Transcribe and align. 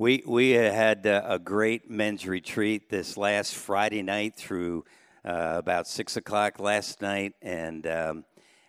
We 0.00 0.22
we 0.24 0.50
had 0.50 1.08
uh, 1.08 1.22
a 1.24 1.40
great 1.40 1.90
men's 1.90 2.24
retreat 2.24 2.88
this 2.88 3.16
last 3.16 3.56
Friday 3.56 4.04
night 4.04 4.36
through 4.36 4.84
uh, 5.24 5.56
about 5.56 5.88
six 5.88 6.16
o'clock 6.16 6.60
last 6.60 7.02
night, 7.02 7.34
and 7.42 7.84
um, 7.84 8.24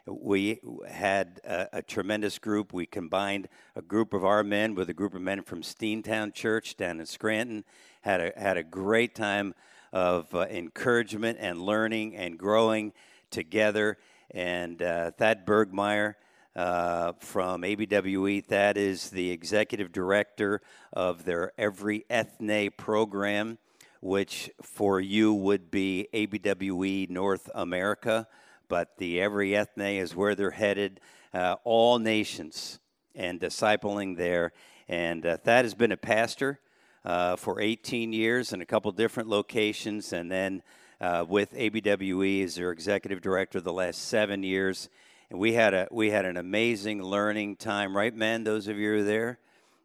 we 0.07 0.59
had 0.89 1.39
a, 1.43 1.67
a, 1.73 1.81
tremendous 1.83 2.39
group. 2.39 2.73
We 2.73 2.87
combined 2.87 3.47
a 3.75 3.83
group 3.83 4.15
of 4.15 4.25
our 4.25 4.43
men 4.43 4.73
with 4.73 4.89
a 4.89 4.93
group 4.95 5.13
of 5.13 5.21
men 5.21 5.43
from 5.43 5.61
Steentown 5.61 6.33
Church 6.33 6.75
down 6.75 6.99
in 6.99 7.05
Scranton. 7.05 7.63
Had 8.01 8.21
a 8.21 8.33
had 8.35 8.57
a 8.57 8.63
great 8.63 9.13
time 9.13 9.53
of 9.93 10.33
uh, 10.33 10.47
encouragement 10.49 11.37
and 11.39 11.61
learning 11.61 12.15
and 12.15 12.39
growing 12.39 12.91
together. 13.29 13.99
And 14.31 14.81
uh, 14.81 15.11
Thad 15.11 15.45
Bergmeyer 15.45 16.15
uh, 16.59 17.13
from 17.19 17.61
ABWE. 17.61 18.45
That 18.47 18.75
is 18.75 19.11
the 19.11 19.31
executive 19.31 19.93
director 19.93 20.61
of 20.91 21.23
their 21.23 21.53
Every 21.57 22.03
Ethne 22.09 22.69
program, 22.75 23.59
which 24.01 24.51
for 24.61 24.99
you 24.99 25.33
would 25.33 25.71
be 25.71 26.09
ABWE 26.13 27.09
North 27.09 27.49
America, 27.55 28.27
but 28.67 28.97
the 28.97 29.21
Every 29.21 29.55
Ethne 29.55 29.99
is 29.99 30.17
where 30.17 30.35
they're 30.35 30.51
headed, 30.51 30.99
uh, 31.33 31.55
all 31.63 31.97
nations 31.97 32.79
and 33.15 33.39
discipling 33.39 34.17
there. 34.17 34.51
And 34.89 35.25
uh, 35.25 35.37
Thad 35.37 35.63
has 35.63 35.73
been 35.73 35.93
a 35.93 35.97
pastor 35.97 36.59
uh, 37.05 37.37
for 37.37 37.61
18 37.61 38.11
years 38.11 38.51
in 38.51 38.59
a 38.59 38.65
couple 38.65 38.91
different 38.91 39.29
locations, 39.29 40.11
and 40.11 40.29
then 40.29 40.61
uh, 40.99 41.23
with 41.25 41.53
ABWE 41.53 42.43
as 42.43 42.55
their 42.55 42.71
executive 42.71 43.21
director 43.21 43.61
the 43.61 43.71
last 43.71 44.09
seven 44.09 44.43
years 44.43 44.89
and 45.29 45.39
we 45.39 45.53
had 45.53 45.73
a 45.73 45.87
we 45.91 46.09
had 46.09 46.25
an 46.25 46.37
amazing 46.37 47.01
learning 47.03 47.55
time, 47.55 47.95
right, 47.95 48.15
men? 48.15 48.43
Those 48.43 48.67
of 48.67 48.77
you 48.77 48.93
who 48.93 48.99
are 48.99 49.03
there, 49.03 49.39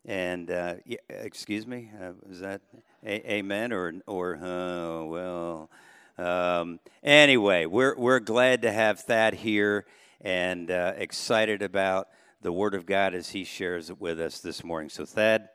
and 0.05 0.51
uh, 0.51 0.75
yeah, 0.85 0.99
excuse 1.09 1.67
me, 1.67 1.91
uh, 2.01 2.13
is 2.31 2.41
that 2.41 2.61
a- 3.05 3.33
amen 3.33 3.73
or 3.73 3.93
or 4.07 4.39
oh 4.43 5.07
well? 5.07 5.71
Um, 6.17 6.81
anyway, 7.03 7.67
we're 7.67 7.97
we're 7.97 8.21
glad 8.21 8.63
to 8.63 8.73
have 8.73 9.01
Thad 9.01 9.35
here 9.35 9.85
and 10.21 10.71
uh, 10.71 10.95
excited 10.97 11.61
about 11.63 12.09
the 12.41 12.53
Word 12.53 12.75
of 12.75 12.87
God 12.87 13.15
as 13.15 13.31
he 13.31 13.45
shares 13.45 13.91
it 13.91 14.01
with 14.01 14.21
us 14.21 14.41
this 14.41 14.63
morning. 14.65 14.89
So, 14.89 15.05
Thad, 15.05 15.49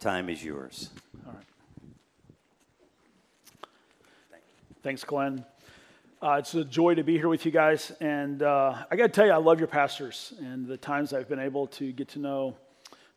time 0.00 0.28
is 0.28 0.44
yours. 0.44 0.90
All 1.26 1.32
right. 1.32 1.44
Thanks, 4.82 5.02
Glenn. 5.02 5.44
Uh, 6.20 6.32
it's 6.32 6.52
a 6.56 6.64
joy 6.64 6.96
to 6.96 7.04
be 7.04 7.16
here 7.16 7.28
with 7.28 7.46
you 7.46 7.52
guys. 7.52 7.92
And 8.00 8.42
uh, 8.42 8.74
I 8.90 8.96
got 8.96 9.04
to 9.04 9.08
tell 9.08 9.24
you, 9.24 9.30
I 9.30 9.36
love 9.36 9.60
your 9.60 9.68
pastors 9.68 10.34
and 10.40 10.66
the 10.66 10.76
times 10.76 11.12
I've 11.12 11.28
been 11.28 11.38
able 11.38 11.68
to 11.68 11.92
get 11.92 12.08
to 12.08 12.18
know 12.18 12.56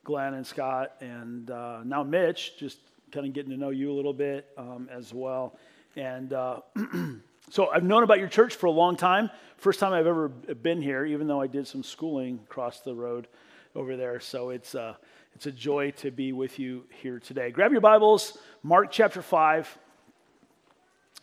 Glenn 0.03 0.35
and 0.35 0.45
Scott 0.45 0.97
and 1.01 1.49
uh, 1.49 1.79
now 1.83 2.03
Mitch, 2.03 2.57
just 2.59 2.77
kind 3.11 3.25
of 3.25 3.33
getting 3.33 3.49
to 3.49 3.57
know 3.57 3.71
you 3.71 3.91
a 3.91 3.95
little 3.95 4.13
bit 4.13 4.49
um, 4.55 4.87
as 4.91 5.15
well. 5.15 5.57
And 5.95 6.31
uh, 6.31 6.59
so 7.49 7.69
I've 7.69 7.83
known 7.83 8.03
about 8.03 8.19
your 8.19 8.27
church 8.27 8.53
for 8.53 8.67
a 8.67 8.71
long 8.71 8.95
time. 8.95 9.31
First 9.57 9.79
time 9.79 9.93
I've 9.93 10.05
ever 10.05 10.29
been 10.29 10.79
here, 10.79 11.03
even 11.03 11.25
though 11.25 11.41
I 11.41 11.47
did 11.47 11.65
some 11.65 11.81
schooling 11.81 12.39
across 12.43 12.81
the 12.81 12.93
road 12.93 13.27
over 13.73 13.97
there. 13.97 14.19
So 14.19 14.51
it's, 14.51 14.75
uh, 14.75 14.93
it's 15.33 15.47
a 15.47 15.51
joy 15.51 15.89
to 15.97 16.11
be 16.11 16.33
with 16.33 16.59
you 16.59 16.83
here 17.01 17.17
today. 17.17 17.49
Grab 17.49 17.71
your 17.71 17.81
Bibles, 17.81 18.37
Mark 18.61 18.91
chapter 18.91 19.23
5. 19.23 19.75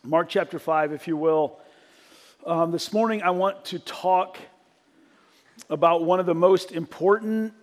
Mark 0.03 0.27
chapter 0.27 0.59
5, 0.59 0.91
if 0.91 1.07
you 1.07 1.15
will. 1.15 1.61
Um, 2.45 2.71
this 2.71 2.93
morning, 2.93 3.21
I 3.21 3.31
want 3.31 3.65
to 3.65 3.79
talk 3.79 4.37
about 5.69 6.05
one 6.05 6.21
of 6.21 6.25
the 6.25 6.33
most 6.33 6.71
important 6.71 7.53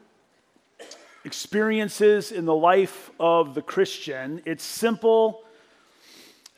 experiences 1.25 2.31
in 2.31 2.45
the 2.45 2.55
life 2.55 3.11
of 3.19 3.55
the 3.55 3.63
Christian. 3.63 4.43
It's 4.45 4.63
simple, 4.63 5.45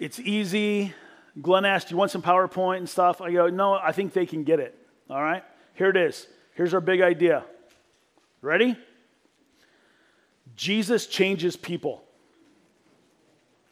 it's 0.01 0.19
easy. 0.19 0.93
Glenn 1.41 1.65
asked, 1.65 1.89
Do 1.89 1.95
You 1.95 1.97
want 1.97 2.11
some 2.11 2.21
PowerPoint 2.23 2.79
and 2.79 2.89
stuff? 2.89 3.21
I 3.21 3.31
go, 3.31 3.51
No, 3.51 3.75
I 3.75 3.93
think 3.93 4.13
they 4.15 4.27
can 4.27 4.43
get 4.43 4.59
it. 4.59 4.77
All 5.09 5.23
right, 5.23 5.45
here 5.75 5.89
it 5.89 5.97
is. 5.97 6.27
Here's 6.55 6.75
our 6.75 6.81
big 6.81 7.01
idea. 7.01 7.45
Ready? 8.43 8.77
Jesus 10.57 11.07
changes 11.07 11.57
people. 11.57 12.03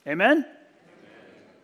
Amen? 0.06 0.30
Amen. 0.30 0.46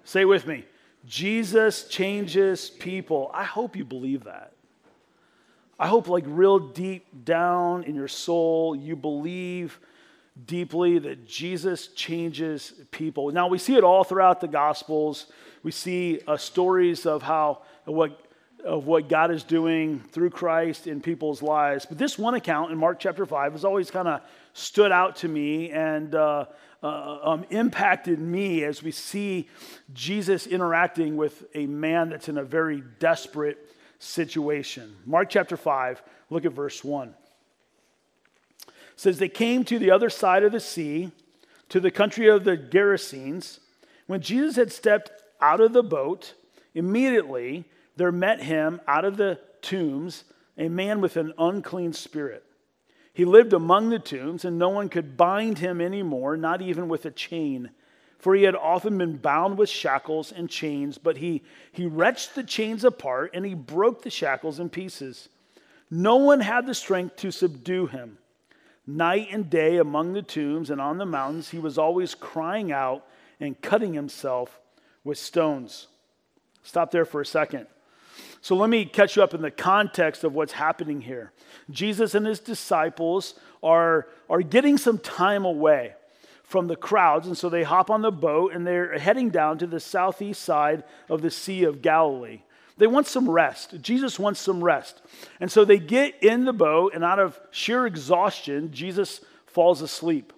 Say 0.03 0.25
with 0.25 0.49
me. 0.49 0.65
Jesus 1.05 1.89
changes 1.89 2.71
people. 2.71 3.31
I 3.35 3.45
hope 3.45 3.77
you 3.77 3.85
believe 3.85 4.25
that. 4.25 4.53
I 5.79 5.89
hope, 5.89 6.09
like, 6.09 6.25
real 6.27 6.59
deep 6.59 7.25
down 7.25 7.85
in 7.85 7.95
your 7.95 8.09
soul, 8.09 8.77
you 8.77 8.95
believe 8.95 9.81
deeply 10.47 10.99
that 10.99 11.27
Jesus 11.27 11.89
changes 11.89 12.73
people. 12.91 13.31
Now, 13.33 13.49
we 13.49 13.59
see 13.59 13.75
it 13.75 13.85
all 13.85 14.05
throughout 14.05 14.41
the 14.41 14.49
Gospels. 14.49 15.27
We 15.63 15.73
see 15.73 16.21
uh, 16.27 16.37
stories 16.37 17.05
of 17.05 17.23
how, 17.23 17.63
what, 17.85 18.19
of 18.65 18.87
what 18.87 19.09
God 19.09 19.31
is 19.31 19.43
doing 19.43 20.01
through 20.13 20.31
Christ 20.31 20.87
in 20.87 21.01
people's 21.01 21.43
lives. 21.43 21.85
But 21.85 21.99
this 21.99 22.19
one 22.19 22.35
account 22.35 22.73
in 22.73 22.79
Mark 22.79 22.99
chapter 23.01 23.27
5 23.27 23.53
has 23.53 23.65
always 23.65 23.91
kind 23.91 24.09
of 24.09 24.21
stood 24.53 24.93
out 24.93 25.17
to 25.17 25.29
me 25.29 25.71
and 25.71 26.15
uh, 26.15 26.47
uh, 26.83 27.19
um, 27.23 27.45
impacted 27.51 28.19
me 28.19 28.65
as 28.65 28.83
we 28.83 28.91
see 28.91 29.49
Jesus 29.93 30.47
interacting 30.47 31.17
with 31.17 31.45
a 31.55 31.67
man 31.67 32.11
that's 32.11 32.29
in 32.29 32.39
a 32.39 32.45
very 32.45 32.83
desperate 32.99 33.75
situation. 33.99 34.97
Mark 35.07 35.31
chapter 35.31 35.57
5, 35.57 36.03
look 36.31 36.45
at 36.45 36.53
verse 36.53 36.83
1. 36.83 37.15
It 38.67 38.75
says, 38.97 39.19
They 39.19 39.29
came 39.29 39.65
to 39.65 39.79
the 39.79 39.91
other 39.91 40.11
side 40.11 40.43
of 40.43 40.53
the 40.53 40.61
sea, 40.61 41.13
to 41.69 41.79
the 41.79 41.91
country 41.91 42.29
of 42.29 42.45
the 42.45 42.57
Gerasenes. 42.57 43.61
When 44.07 44.21
Jesus 44.21 44.57
had 44.57 44.73
stepped 44.73 45.13
out 45.41 45.61
of 45.61 45.73
the 45.73 45.83
boat, 45.83 46.35
immediately 46.75 47.65
there 47.97 48.13
met 48.13 48.43
him 48.43 48.81
out 48.89 49.05
of 49.05 49.17
the 49.17 49.39
tombs 49.61 50.25
a 50.59 50.69
man 50.69 51.01
with 51.01 51.17
an 51.17 51.33
unclean 51.39 51.93
spirit 51.93 52.45
he 53.13 53.25
lived 53.25 53.53
among 53.53 53.91
the 53.91 53.99
tombs, 53.99 54.45
and 54.45 54.59
no 54.59 54.71
one 54.71 54.89
could 54.89 55.17
bind 55.17 55.59
him 55.59 55.81
anymore, 55.81 56.37
not 56.37 56.63
even 56.63 56.89
with 56.89 57.05
a 57.05 57.11
chain. 57.11 57.71
For 58.19 58.35
he 58.35 58.45
had 58.45 58.55
often 58.55 58.97
been 58.97 59.17
bound 59.17 59.59
with 59.59 59.69
shackles 59.69 60.31
and 60.33 60.49
chains, 60.49 60.97
but 60.97 61.17
he, 61.17 61.43
he 61.73 61.87
wrenched 61.87 62.35
the 62.35 62.45
chains 62.45 62.85
apart 62.85 63.33
and 63.35 63.45
he 63.45 63.55
broke 63.55 64.03
the 64.03 64.11
shackles 64.11 64.61
in 64.61 64.71
pieces. 64.71 65.29
No 65.91 66.17
one 66.17 66.39
had 66.39 66.65
the 66.65 66.75
strength 66.75 67.17
to 67.17 67.33
subdue 67.33 67.87
him. 67.87 68.19
Night 68.87 69.29
and 69.33 69.51
day 69.51 69.77
among 69.77 70.13
the 70.13 70.23
tombs 70.23 70.71
and 70.71 70.81
on 70.81 70.99
the 70.99 71.05
mountains, 71.05 71.51
he 71.51 71.59
was 71.59 71.79
always 71.79 72.15
crying 72.15 72.71
out 72.71 73.05
and 73.41 73.61
cutting 73.61 73.93
himself 73.93 74.61
with 75.03 75.19
stones. 75.19 75.89
Stop 76.63 76.93
there 76.93 77.05
for 77.05 77.21
a 77.21 77.27
second. 77.27 77.67
So 78.43 78.57
let 78.57 78.69
me 78.69 78.85
catch 78.85 79.15
you 79.15 79.23
up 79.23 79.35
in 79.35 79.41
the 79.41 79.53
context 79.53 80.25
of 80.25 80.35
what's 80.35 80.53
happening 80.53 81.01
here. 81.01 81.33
Jesus 81.71 82.17
and 82.17 82.27
his 82.27 82.41
disciples 82.41 83.35
are, 83.63 84.09
are 84.29 84.43
getting 84.43 84.77
some 84.77 84.99
time 84.99 85.45
away 85.45 85.95
from 86.43 86.67
the 86.67 86.75
crowds, 86.75 87.29
and 87.29 87.39
so 87.39 87.49
they 87.49 87.63
hop 87.63 87.89
on 87.89 88.03
the 88.03 88.11
boat 88.11 88.53
and 88.53 88.67
they're 88.67 88.99
heading 88.99 89.31
down 89.31 89.59
to 89.59 89.67
the 89.67 89.79
southeast 89.79 90.43
side 90.43 90.83
of 91.09 91.23
the 91.23 91.31
Sea 91.31 91.63
of 91.63 91.83
Galilee. 91.83 92.43
They 92.79 92.89
want 92.89 93.07
some 93.07 93.31
rest. 93.31 93.81
Jesus 93.81 94.19
wants 94.19 94.41
some 94.41 94.63
rest. 94.63 95.01
And 95.39 95.51
so 95.51 95.65
they 95.65 95.79
get 95.79 96.21
in 96.21 96.45
the 96.45 96.53
boat, 96.53 96.95
and 96.95 97.05
out 97.05 97.21
of 97.21 97.39
sheer 97.53 97.87
exhaustion, 97.87 98.73
Jesus 98.73 99.21
falls 99.47 99.83
asleep. 99.83 100.33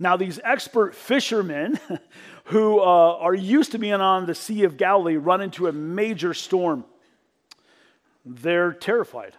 Now, 0.00 0.16
these 0.16 0.40
expert 0.42 0.96
fishermen 0.96 1.78
who 2.46 2.80
uh, 2.80 2.82
are 3.18 3.34
used 3.34 3.70
to 3.72 3.78
being 3.78 3.94
on 3.94 4.26
the 4.26 4.34
Sea 4.34 4.64
of 4.64 4.76
Galilee 4.76 5.16
run 5.16 5.40
into 5.40 5.68
a 5.68 5.72
major 5.72 6.34
storm 6.34 6.84
they're 8.24 8.72
terrified. 8.72 9.34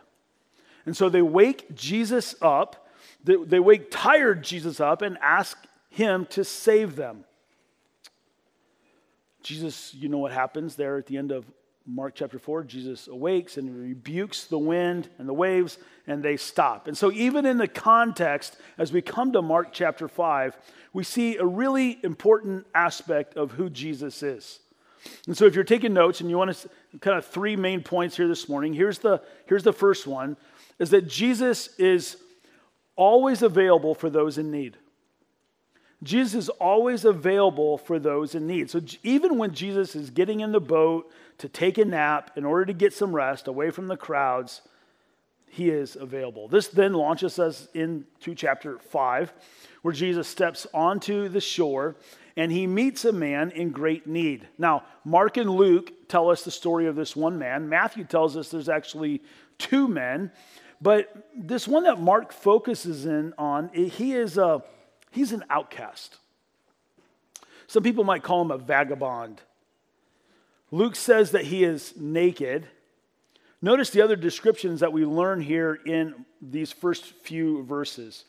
And 0.86 0.96
so 0.96 1.10
they 1.10 1.22
wake 1.22 1.76
Jesus 1.76 2.36
up, 2.42 2.88
they, 3.24 3.36
they 3.36 3.60
wake 3.60 3.92
tired 3.92 4.44
Jesus 4.44 4.80
up 4.80 5.02
and 5.02 5.18
ask 5.22 5.58
him 5.90 6.26
to 6.28 6.44
save 6.44 6.96
them. 6.96 7.26
Jesus, 9.44 9.94
you 9.94 10.10
know 10.10 10.18
what 10.18 10.32
happens 10.32 10.76
there 10.76 10.98
at 10.98 11.08
the 11.08 11.18
end 11.18 11.32
of 11.32 11.46
Mark 11.86 12.14
chapter 12.16 12.38
4, 12.38 12.64
Jesus 12.64 13.08
awakes 13.08 13.58
and 13.58 13.76
rebukes 13.76 14.46
the 14.46 14.58
wind 14.58 15.10
and 15.18 15.28
the 15.28 15.34
waves, 15.34 15.78
and 16.06 16.22
they 16.22 16.38
stop. 16.38 16.88
And 16.88 16.98
so, 16.98 17.12
even 17.12 17.46
in 17.46 17.58
the 17.58 17.68
context, 17.68 18.56
as 18.78 18.94
we 18.94 19.02
come 19.02 19.34
to 19.34 19.42
Mark 19.42 19.70
chapter 19.74 20.08
5, 20.08 20.58
we 20.94 21.04
see 21.04 21.38
a 21.38 21.46
really 21.46 22.00
important 22.04 22.68
aspect 22.76 23.36
of 23.36 23.54
who 23.54 23.70
Jesus 23.70 24.22
is. 24.22 24.61
And 25.28 25.36
so, 25.36 25.46
if 25.46 25.56
you're 25.56 25.64
taking 25.64 25.94
notes 25.94 26.22
and 26.22 26.30
you 26.30 26.38
want 26.38 26.56
to 26.56 26.70
kind 27.00 27.18
of 27.18 27.26
three 27.26 27.56
main 27.56 27.82
points 27.82 28.18
here 28.18 28.28
this 28.28 28.48
morning, 28.48 28.74
here's 28.74 29.00
the, 29.00 29.22
here's 29.46 29.64
the 29.64 29.74
first 29.74 30.08
one 30.08 30.38
is 30.80 30.90
that 30.92 31.08
Jesus 31.08 31.70
is 31.78 32.18
always 32.96 33.42
available 33.42 33.94
for 33.94 34.10
those 34.10 34.38
in 34.38 34.52
need. 34.52 34.78
Jesus 36.04 36.34
is 36.34 36.50
always 36.50 37.06
available 37.06 37.78
for 37.78 38.00
those 38.00 38.34
in 38.34 38.48
need. 38.48 38.70
So, 38.70 38.82
even 39.04 39.38
when 39.38 39.54
Jesus 39.54 39.96
is 39.96 40.10
getting 40.10 40.40
in 40.40 40.52
the 40.52 40.60
boat 40.60 41.12
to 41.38 41.48
take 41.48 41.78
a 41.78 41.86
nap 41.86 42.32
in 42.36 42.46
order 42.46 42.66
to 42.66 42.74
get 42.74 42.94
some 42.94 43.16
rest 43.16 43.48
away 43.48 43.70
from 43.70 43.88
the 43.88 43.98
crowds, 43.98 44.62
he 45.52 45.70
is 45.70 45.96
available. 45.96 46.48
This 46.48 46.68
then 46.70 46.94
launches 46.94 47.38
us 47.38 47.68
into 47.74 48.34
chapter 48.34 48.80
5, 48.80 49.34
where 49.82 49.94
Jesus 49.94 50.28
steps 50.28 50.66
onto 50.74 51.28
the 51.28 51.42
shore 51.42 51.98
and 52.36 52.52
he 52.52 52.68
meets 52.68 53.06
a 53.06 53.12
man 53.12 53.52
in 53.52 53.72
great 53.72 54.08
need. 54.08 54.48
Now, 54.58 54.84
Mark 55.04 55.38
and 55.38 55.50
Luke 55.50 55.92
tell 56.08 56.30
us 56.30 56.44
the 56.44 56.52
story 56.52 56.88
of 56.88 56.96
this 56.96 57.16
one 57.16 57.38
man. 57.38 57.70
Matthew 57.70 58.04
tells 58.04 58.38
us 58.38 58.50
there's 58.50 58.70
actually 58.70 59.22
two 59.58 59.88
men, 59.88 60.32
but 60.82 61.28
this 61.36 61.68
one 61.68 61.84
that 61.84 62.00
Mark 62.00 62.34
focuses 62.34 63.06
in 63.06 63.34
on, 63.38 63.70
he 63.74 64.14
is 64.14 64.38
a 64.38 64.64
he's 65.12 65.32
an 65.32 65.44
outcast. 65.50 66.18
Some 67.68 67.84
people 67.84 68.04
might 68.04 68.24
call 68.24 68.42
him 68.42 68.52
a 68.52 68.58
vagabond. 68.58 69.42
Luke 70.72 70.96
says 70.96 71.32
that 71.32 71.46
he 71.46 71.64
is 71.64 71.94
naked. 71.98 72.68
Notice 73.62 73.92
the 73.92 74.02
other 74.02 74.16
descriptions 74.16 74.80
that 74.80 74.92
we 74.92 75.06
learn 75.06 75.42
here 75.42 75.80
in 75.86 76.26
these 76.42 76.72
first 76.72 77.06
few 77.06 77.64
verses. 77.64 78.26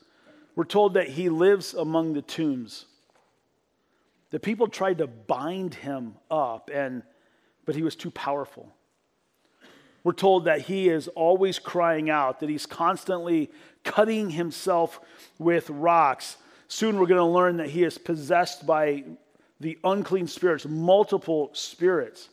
We're 0.55 0.65
told 0.65 0.95
that 0.95 1.09
he 1.09 1.29
lives 1.29 1.73
among 1.73 2.13
the 2.13 2.23
tombs. 2.23 2.85
The 4.33 4.41
people 4.41 4.67
tried 4.67 4.99
to 4.99 5.07
bind 5.07 5.75
him 5.75 6.17
up, 6.31 6.71
and, 6.73 7.03
but 7.65 7.77
he 7.77 7.83
was 7.83 7.95
too 7.95 8.11
powerful. 8.11 8.73
We're 10.05 10.15
told 10.15 10.47
that 10.47 10.63
he 10.63 10.89
is 10.89 11.07
always 11.09 11.59
crying 11.59 12.11
out, 12.11 12.41
that 12.41 12.49
he's 12.49 12.67
constantly 12.67 13.51
cutting 13.85 14.31
himself 14.31 14.99
with 15.39 15.71
rocks. 15.71 16.39
Soon 16.67 16.99
we're 16.99 17.07
going 17.07 17.19
to 17.19 17.25
learn 17.25 17.59
that 17.59 17.69
he 17.69 17.85
is 17.85 17.99
possessed 17.99 18.67
by 18.67 19.05
the 19.61 19.79
unclean 19.85 20.27
spirits, 20.27 20.67
multiple 20.67 21.51
spirits. 21.53 22.31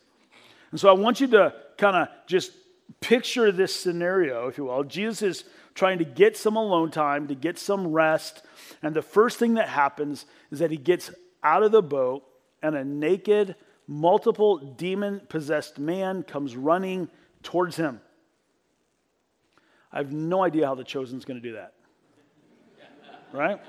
And 0.72 0.80
so 0.80 0.90
I 0.90 0.94
want 0.94 1.20
you 1.20 1.28
to 1.28 1.54
kind 1.78 1.96
of 1.96 2.08
just 2.26 2.54
picture 3.02 3.52
this 3.52 3.76
scenario, 3.76 4.48
if 4.48 4.58
you 4.58 4.66
will. 4.66 4.84
Jesus 4.84 5.22
is 5.22 5.44
trying 5.76 6.00
to 6.00 6.06
get 6.06 6.38
some 6.38 6.56
alone 6.56 6.92
time, 6.92 7.28
to 7.28 7.36
get 7.36 7.60
some 7.60 7.88
rest. 7.88 8.42
And 8.82 8.96
the 8.96 9.02
first 9.02 9.38
thing 9.38 9.56
that 9.56 9.70
happens 9.70 10.26
is 10.50 10.60
that 10.60 10.72
he 10.72 10.78
gets 10.78 11.12
out 11.44 11.64
of 11.64 11.72
the 11.72 11.82
boat, 11.82 12.24
and 12.62 12.76
a 12.76 12.84
naked, 12.84 13.56
multiple 13.88 14.58
demon 14.58 15.22
possessed 15.30 15.80
man 15.80 16.24
comes 16.24 16.56
running 16.56 17.10
towards 17.44 17.76
him. 17.76 18.02
I 19.92 19.98
have 19.98 20.12
no 20.12 20.44
idea 20.44 20.68
how 20.68 20.76
the 20.76 20.84
chosen's 20.84 21.26
going 21.26 21.42
to 21.42 21.48
do 21.48 21.56
that. 21.56 21.74
Right? 23.32 23.60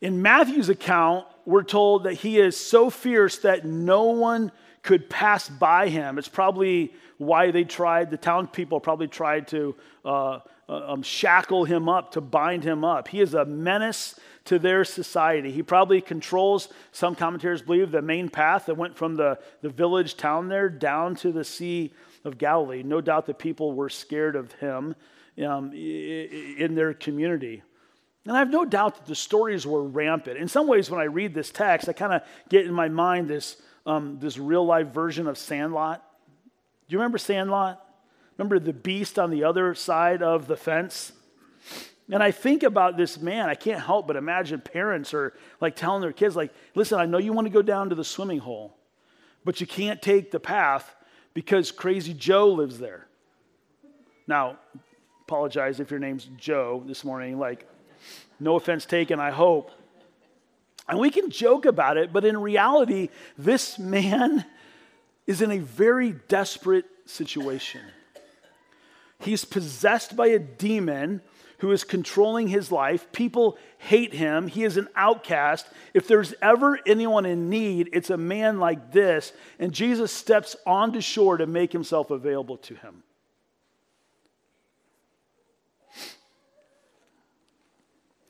In 0.00 0.22
Matthew's 0.22 0.68
account, 0.68 1.26
we're 1.44 1.64
told 1.64 2.04
that 2.04 2.14
he 2.14 2.38
is 2.38 2.56
so 2.56 2.90
fierce 2.90 3.38
that 3.38 3.64
no 3.64 4.04
one 4.04 4.52
could 4.82 5.10
pass 5.10 5.48
by 5.48 5.88
him. 5.88 6.18
It's 6.18 6.28
probably 6.28 6.92
why 7.16 7.50
they 7.50 7.64
tried, 7.64 8.10
the 8.10 8.16
town 8.16 8.46
people 8.46 8.78
probably 8.78 9.08
tried 9.08 9.48
to 9.48 9.74
uh, 10.04 10.38
um, 10.68 11.02
shackle 11.02 11.64
him 11.64 11.88
up, 11.88 12.12
to 12.12 12.20
bind 12.20 12.64
him 12.64 12.84
up. 12.84 13.08
He 13.08 13.20
is 13.20 13.34
a 13.34 13.44
menace 13.44 14.18
to 14.44 14.58
their 14.58 14.84
society. 14.84 15.50
He 15.50 15.62
probably 15.62 16.00
controls, 16.00 16.68
some 16.92 17.14
commentators 17.14 17.62
believe, 17.62 17.90
the 17.90 18.02
main 18.02 18.28
path 18.28 18.66
that 18.66 18.76
went 18.76 18.96
from 18.96 19.16
the, 19.16 19.38
the 19.62 19.68
village 19.68 20.16
town 20.16 20.48
there 20.48 20.68
down 20.68 21.14
to 21.16 21.32
the 21.32 21.44
Sea 21.44 21.92
of 22.24 22.38
Galilee. 22.38 22.82
No 22.82 23.00
doubt 23.00 23.26
the 23.26 23.34
people 23.34 23.72
were 23.72 23.88
scared 23.88 24.36
of 24.36 24.52
him 24.52 24.94
um, 25.42 25.72
in 25.72 26.74
their 26.74 26.94
community. 26.94 27.62
And 28.26 28.36
I 28.36 28.40
have 28.40 28.50
no 28.50 28.64
doubt 28.64 28.96
that 28.96 29.06
the 29.06 29.14
stories 29.14 29.66
were 29.66 29.82
rampant. 29.82 30.36
In 30.38 30.48
some 30.48 30.66
ways, 30.66 30.90
when 30.90 31.00
I 31.00 31.04
read 31.04 31.32
this 31.32 31.50
text, 31.50 31.88
I 31.88 31.92
kind 31.94 32.12
of 32.12 32.22
get 32.50 32.66
in 32.66 32.74
my 32.74 32.88
mind 32.88 33.28
this, 33.28 33.56
um, 33.86 34.18
this 34.18 34.38
real 34.38 34.66
life 34.66 34.88
version 34.88 35.26
of 35.26 35.38
Sandlot. 35.38 36.04
Do 36.88 36.92
you 36.92 36.98
remember 36.98 37.18
Sandlot? 37.18 37.82
Remember 38.38 38.58
the 38.60 38.72
beast 38.72 39.18
on 39.18 39.30
the 39.30 39.44
other 39.44 39.74
side 39.74 40.22
of 40.22 40.46
the 40.46 40.56
fence? 40.56 41.12
And 42.10 42.22
I 42.22 42.30
think 42.30 42.62
about 42.62 42.96
this 42.96 43.20
man, 43.20 43.48
I 43.48 43.54
can't 43.54 43.80
help 43.80 44.06
but 44.06 44.16
imagine 44.16 44.60
parents 44.60 45.12
are 45.12 45.34
like 45.60 45.76
telling 45.76 46.00
their 46.00 46.12
kids, 46.12 46.36
like, 46.36 46.54
listen, 46.74 46.98
I 46.98 47.04
know 47.04 47.18
you 47.18 47.32
want 47.32 47.46
to 47.46 47.52
go 47.52 47.60
down 47.60 47.90
to 47.90 47.94
the 47.94 48.04
swimming 48.04 48.38
hole, 48.38 48.76
but 49.44 49.60
you 49.60 49.66
can't 49.66 50.00
take 50.00 50.30
the 50.30 50.40
path 50.40 50.94
because 51.34 51.70
crazy 51.70 52.14
Joe 52.14 52.48
lives 52.52 52.78
there. 52.78 53.06
Now, 54.26 54.58
apologize 55.24 55.80
if 55.80 55.90
your 55.90 56.00
name's 56.00 56.24
Joe 56.38 56.82
this 56.86 57.04
morning. 57.04 57.38
Like, 57.38 57.68
no 58.40 58.56
offense 58.56 58.86
taken, 58.86 59.20
I 59.20 59.30
hope. 59.30 59.70
And 60.88 60.98
we 60.98 61.10
can 61.10 61.30
joke 61.30 61.66
about 61.66 61.98
it, 61.98 62.12
but 62.12 62.24
in 62.24 62.38
reality, 62.38 63.10
this 63.36 63.78
man 63.78 64.46
is 65.26 65.42
in 65.42 65.50
a 65.50 65.58
very 65.58 66.12
desperate 66.28 66.86
situation. 67.04 67.82
He's 69.20 69.44
possessed 69.44 70.16
by 70.16 70.28
a 70.28 70.38
demon 70.38 71.22
who 71.58 71.72
is 71.72 71.82
controlling 71.82 72.48
his 72.48 72.70
life. 72.70 73.10
People 73.10 73.58
hate 73.78 74.14
him. 74.14 74.46
He 74.46 74.62
is 74.62 74.76
an 74.76 74.88
outcast. 74.94 75.66
If 75.92 76.06
there's 76.06 76.32
ever 76.40 76.78
anyone 76.86 77.26
in 77.26 77.50
need, 77.50 77.90
it's 77.92 78.10
a 78.10 78.16
man 78.16 78.58
like 78.58 78.92
this. 78.92 79.32
And 79.58 79.72
Jesus 79.72 80.12
steps 80.12 80.54
onto 80.64 81.00
shore 81.00 81.36
to 81.36 81.46
make 81.46 81.72
himself 81.72 82.10
available 82.10 82.58
to 82.58 82.74
him. 82.76 83.02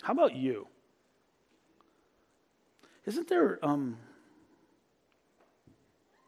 How 0.03 0.15
about 0.15 0.35
you? 0.35 0.67
Isn't 3.05 3.29
there, 3.29 3.59
um, 3.63 3.99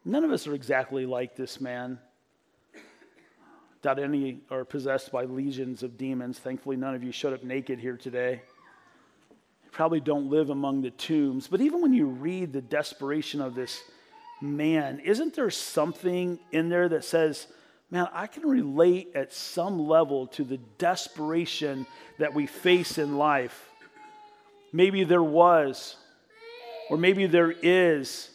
none 0.05 0.23
of 0.23 0.31
us 0.31 0.45
are 0.45 0.53
exactly 0.53 1.07
like 1.07 1.35
this 1.35 1.59
man. 1.59 1.97
Doubt 3.81 3.99
any 3.99 4.41
are 4.49 4.63
possessed 4.63 5.11
by 5.11 5.25
legions 5.25 5.83
of 5.83 5.97
demons. 5.97 6.39
Thankfully, 6.39 6.75
none 6.75 6.95
of 6.95 7.03
you 7.03 7.11
showed 7.11 7.33
up 7.33 7.43
naked 7.43 7.79
here 7.79 7.97
today. 7.97 8.41
You 9.63 9.69
probably 9.71 9.99
don't 9.99 10.29
live 10.29 10.49
among 10.49 10.81
the 10.81 10.91
tombs. 10.91 11.47
But 11.47 11.61
even 11.61 11.81
when 11.81 11.93
you 11.93 12.05
read 12.05 12.53
the 12.53 12.61
desperation 12.61 13.41
of 13.41 13.55
this 13.55 13.81
man, 14.41 14.99
isn't 14.99 15.35
there 15.35 15.49
something 15.49 16.39
in 16.51 16.69
there 16.69 16.89
that 16.89 17.03
says, 17.03 17.47
man, 17.89 18.07
I 18.13 18.27
can 18.27 18.47
relate 18.47 19.11
at 19.15 19.33
some 19.33 19.87
level 19.87 20.27
to 20.27 20.43
the 20.43 20.59
desperation 20.77 21.87
that 22.19 22.33
we 22.33 22.45
face 22.45 22.97
in 22.97 23.17
life? 23.17 23.71
maybe 24.71 25.03
there 25.03 25.23
was, 25.23 25.95
or 26.89 26.97
maybe 26.97 27.27
there 27.27 27.51
is 27.51 28.29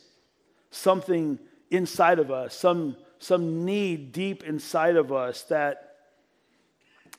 something 0.70 1.38
inside 1.70 2.18
of 2.18 2.30
us, 2.30 2.54
some, 2.54 2.96
some 3.26 3.64
need 3.64 4.12
deep 4.12 4.44
inside 4.44 4.96
of 4.96 5.12
us 5.12 5.42
that 5.44 5.96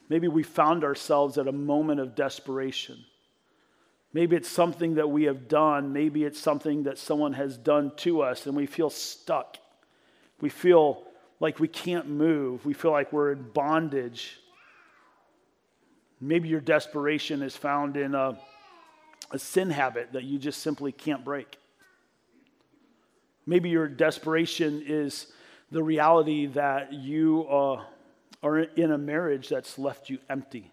maybe 0.10 0.28
we 0.28 0.42
found 0.42 0.84
ourselves 0.84 1.38
at 1.38 1.48
a 1.48 1.52
moment 1.52 2.00
of 2.00 2.16
desperation. 2.16 2.98
Maybe 4.14 4.36
it's 4.36 4.48
something 4.48 4.96
that 4.96 5.10
we 5.10 5.24
have 5.26 5.48
done. 5.48 5.92
Maybe 5.92 6.24
it's 6.24 6.40
something 6.40 6.84
that 6.84 6.98
someone 6.98 7.34
has 7.34 7.58
done 7.58 7.92
to 7.98 8.22
us, 8.22 8.48
and 8.48 8.56
we 8.56 8.66
feel 8.66 8.90
stuck. 8.90 9.58
We 10.40 10.50
feel 10.50 11.04
like 11.40 11.60
we 11.60 11.68
can't 11.68 12.08
move. 12.10 12.66
We 12.66 12.74
feel 12.74 12.92
like 12.92 13.12
we're 13.12 13.34
in 13.34 13.50
bondage. 13.50 14.40
Maybe 16.22 16.48
your 16.48 16.62
desperation 16.62 17.42
is 17.42 17.56
found 17.56 17.98
in 17.98 18.16
a 18.16 18.40
a 19.32 19.40
sin 19.40 19.70
habit 19.70 20.14
that 20.14 20.24
you 20.24 20.40
just 20.40 20.62
simply 20.62 20.92
can't 20.92 21.26
break. 21.26 21.58
Maybe 23.46 23.70
your 23.70 23.88
desperation 23.88 24.84
is 24.86 25.28
the 25.72 25.84
reality 25.84 26.46
that 26.48 26.94
you 26.94 27.46
uh, 27.50 27.84
are 28.42 28.60
in 28.60 28.92
a 28.92 28.98
marriage 28.98 29.50
that's 29.50 29.78
left 29.78 30.10
you 30.10 30.20
empty. 30.30 30.72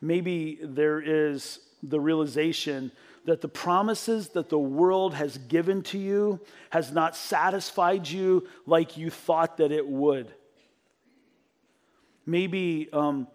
Maybe 0.00 0.58
there 0.62 1.00
is 1.00 1.60
the 1.82 2.00
realization 2.00 2.92
that 3.24 3.40
the 3.40 3.48
promises 3.48 4.30
that 4.30 4.48
the 4.48 4.58
world 4.58 5.14
has 5.14 5.38
given 5.38 5.82
to 5.82 5.98
you 5.98 6.40
has 6.70 6.90
not 6.90 7.16
satisfied 7.16 8.08
you 8.08 8.48
like 8.66 8.96
you 8.96 9.10
thought 9.10 9.58
that 9.58 9.70
it 9.70 9.86
would. 9.86 10.32
Maybe 12.26 12.88
um, 12.92 13.28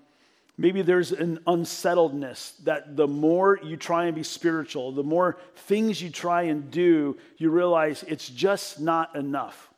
Maybe 0.57 0.81
there's 0.81 1.11
an 1.11 1.39
unsettledness 1.45 2.53
that 2.63 2.95
the 2.95 3.07
more 3.07 3.59
you 3.63 3.77
try 3.77 4.05
and 4.05 4.15
be 4.15 4.23
spiritual, 4.23 4.91
the 4.91 5.03
more 5.03 5.37
things 5.55 6.01
you 6.01 6.09
try 6.09 6.43
and 6.43 6.71
do, 6.71 7.17
you 7.37 7.51
realize 7.51 8.03
it's 8.07 8.27
just 8.27 8.79
not 8.79 9.15
enough. 9.15 9.69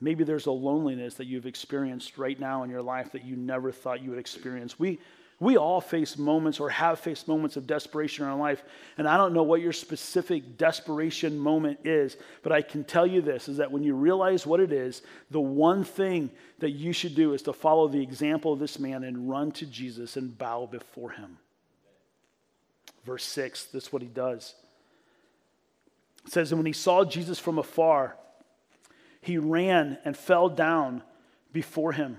Maybe 0.00 0.24
there's 0.24 0.46
a 0.46 0.52
loneliness 0.52 1.14
that 1.14 1.26
you've 1.26 1.46
experienced 1.46 2.18
right 2.18 2.38
now 2.38 2.64
in 2.64 2.70
your 2.70 2.82
life 2.82 3.12
that 3.12 3.24
you 3.24 3.36
never 3.36 3.70
thought 3.70 4.02
you 4.02 4.10
would 4.10 4.18
experience. 4.18 4.78
We, 4.78 4.98
we 5.40 5.56
all 5.56 5.80
face 5.80 6.18
moments 6.18 6.58
or 6.58 6.68
have 6.68 6.98
faced 6.98 7.28
moments 7.28 7.56
of 7.56 7.66
desperation 7.66 8.24
in 8.24 8.30
our 8.30 8.36
life. 8.36 8.64
And 8.96 9.06
I 9.06 9.16
don't 9.16 9.32
know 9.32 9.44
what 9.44 9.60
your 9.60 9.72
specific 9.72 10.56
desperation 10.56 11.38
moment 11.38 11.80
is, 11.84 12.16
but 12.42 12.50
I 12.50 12.60
can 12.60 12.82
tell 12.82 13.06
you 13.06 13.20
this 13.20 13.48
is 13.48 13.58
that 13.58 13.70
when 13.70 13.84
you 13.84 13.94
realize 13.94 14.46
what 14.46 14.58
it 14.58 14.72
is, 14.72 15.02
the 15.30 15.40
one 15.40 15.84
thing 15.84 16.30
that 16.58 16.70
you 16.70 16.92
should 16.92 17.14
do 17.14 17.34
is 17.34 17.42
to 17.42 17.52
follow 17.52 17.86
the 17.86 18.02
example 18.02 18.52
of 18.52 18.58
this 18.58 18.80
man 18.80 19.04
and 19.04 19.30
run 19.30 19.52
to 19.52 19.66
Jesus 19.66 20.16
and 20.16 20.36
bow 20.36 20.66
before 20.66 21.10
him. 21.10 21.38
Verse 23.04 23.24
6, 23.24 23.66
this 23.66 23.84
is 23.84 23.92
what 23.92 24.02
he 24.02 24.08
does. 24.08 24.56
It 26.26 26.32
says, 26.32 26.50
And 26.50 26.58
when 26.58 26.66
he 26.66 26.72
saw 26.72 27.04
Jesus 27.04 27.38
from 27.38 27.58
afar, 27.58 28.16
he 29.20 29.38
ran 29.38 29.98
and 30.04 30.16
fell 30.16 30.48
down 30.48 31.02
before 31.52 31.92
him. 31.92 32.18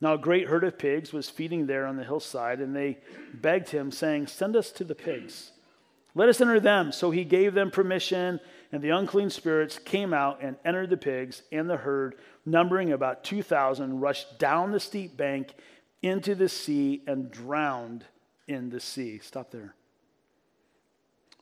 Now, 0.00 0.14
a 0.14 0.18
great 0.18 0.48
herd 0.48 0.64
of 0.64 0.78
pigs 0.78 1.12
was 1.12 1.30
feeding 1.30 1.66
there 1.66 1.86
on 1.86 1.96
the 1.96 2.04
hillside, 2.04 2.60
and 2.60 2.76
they 2.76 2.98
begged 3.32 3.70
him, 3.70 3.90
saying, 3.90 4.26
Send 4.26 4.54
us 4.54 4.70
to 4.72 4.84
the 4.84 4.94
pigs. 4.94 5.52
Let 6.14 6.28
us 6.28 6.40
enter 6.40 6.60
them. 6.60 6.92
So 6.92 7.10
he 7.10 7.24
gave 7.24 7.54
them 7.54 7.70
permission, 7.70 8.40
and 8.72 8.82
the 8.82 8.90
unclean 8.90 9.30
spirits 9.30 9.78
came 9.78 10.12
out 10.12 10.42
and 10.42 10.56
entered 10.64 10.90
the 10.90 10.96
pigs, 10.96 11.42
and 11.50 11.68
the 11.68 11.78
herd, 11.78 12.16
numbering 12.44 12.92
about 12.92 13.24
2,000, 13.24 14.00
rushed 14.00 14.38
down 14.38 14.72
the 14.72 14.80
steep 14.80 15.16
bank 15.16 15.54
into 16.02 16.34
the 16.34 16.48
sea 16.48 17.02
and 17.06 17.30
drowned 17.30 18.04
in 18.46 18.70
the 18.70 18.80
sea. 18.80 19.18
Stop 19.18 19.50
there. 19.50 19.74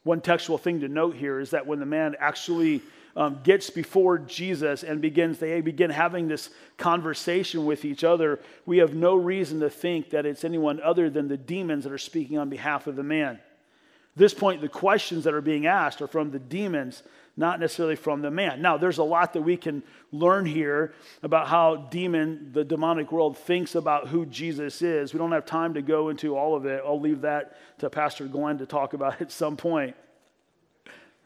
One 0.05 0.21
textual 0.21 0.59
thing 0.59 0.81
to 0.81 0.89
note 0.89 1.17
here 1.17 1.41
is 1.41 1.51
that 1.51 1.67
when 1.67 1.81
the 1.81 1.87
man 1.87 2.15
actually 2.19 2.83
um, 3.17 3.41
gets 3.45 3.71
before 3.71 4.19
Jesus 4.19 4.83
and 4.83 5.01
begins, 5.01 5.39
they 5.39 5.61
begin 5.61 5.91
having 5.91 6.29
this 6.29 6.51
conversation 6.77 7.65
with 7.65 7.85
each 7.85 8.03
other, 8.03 8.41
we 8.67 8.79
have 8.79 8.95
no 8.95 9.15
reason 9.15 9.61
to 9.61 9.71
think 9.71 10.11
that 10.11 10.27
it's 10.27 10.45
anyone 10.45 10.81
other 10.83 11.09
than 11.09 11.29
the 11.29 11.37
demons 11.37 11.85
that 11.85 11.93
are 11.93 11.99
speaking 11.99 12.39
on 12.39 12.49
behalf 12.49 12.87
of 12.87 12.97
the 12.97 13.03
man. 13.03 13.35
At 13.37 14.19
this 14.19 14.35
point, 14.35 14.61
the 14.61 14.69
questions 14.69 15.25
that 15.25 15.35
are 15.35 15.41
being 15.41 15.67
asked 15.67 16.03
are 16.03 16.07
from 16.07 16.31
the 16.31 16.39
demons, 16.39 17.03
not 17.37 17.59
necessarily 17.61 17.97
from 17.97 18.23
the 18.23 18.31
man. 18.31 18.63
Now, 18.63 18.77
there's 18.77 18.99
a 18.99 19.05
lot 19.05 19.33
that 19.33 19.43
we 19.43 19.57
can 19.57 19.83
learn 20.13 20.47
here 20.47 20.93
about 21.23 21.49
how 21.49 21.77
demon, 21.77 22.51
the 22.53 22.65
demonic 22.65 23.11
world, 23.11 23.37
thinks 23.37 23.75
about 23.75 24.09
who 24.09 24.27
Jesus 24.27 24.83
is. 24.83 25.13
We 25.13 25.19
don't 25.19 25.33
have 25.33 25.47
time 25.47 25.75
to 25.75 25.83
go 25.83 26.11
into 26.11 26.37
all 26.37 26.55
of 26.55 26.65
it. 26.67 26.83
I'll 26.85 27.01
leave 27.01 27.23
that 27.23 27.57
to 27.79 27.91
Pastor 27.91 28.27
Glenn 28.27 28.59
to 28.59 28.67
talk 28.67 28.93
about 28.95 29.21
at 29.21 29.33
some 29.33 29.57
point. 29.57 29.97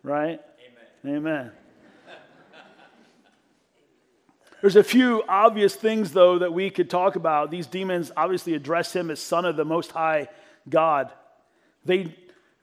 Right? 0.02 0.40
Amen. 1.04 1.16
Amen. 1.16 1.52
There's 4.60 4.76
a 4.76 4.84
few 4.84 5.22
obvious 5.28 5.74
things, 5.74 6.12
though, 6.12 6.38
that 6.40 6.52
we 6.52 6.70
could 6.70 6.90
talk 6.90 7.16
about. 7.16 7.50
These 7.50 7.68
demons 7.68 8.10
obviously 8.16 8.54
address 8.54 8.94
him 8.94 9.10
as 9.10 9.20
Son 9.20 9.44
of 9.44 9.56
the 9.56 9.64
Most 9.64 9.92
High 9.92 10.28
God. 10.68 11.12
They, 11.84 12.14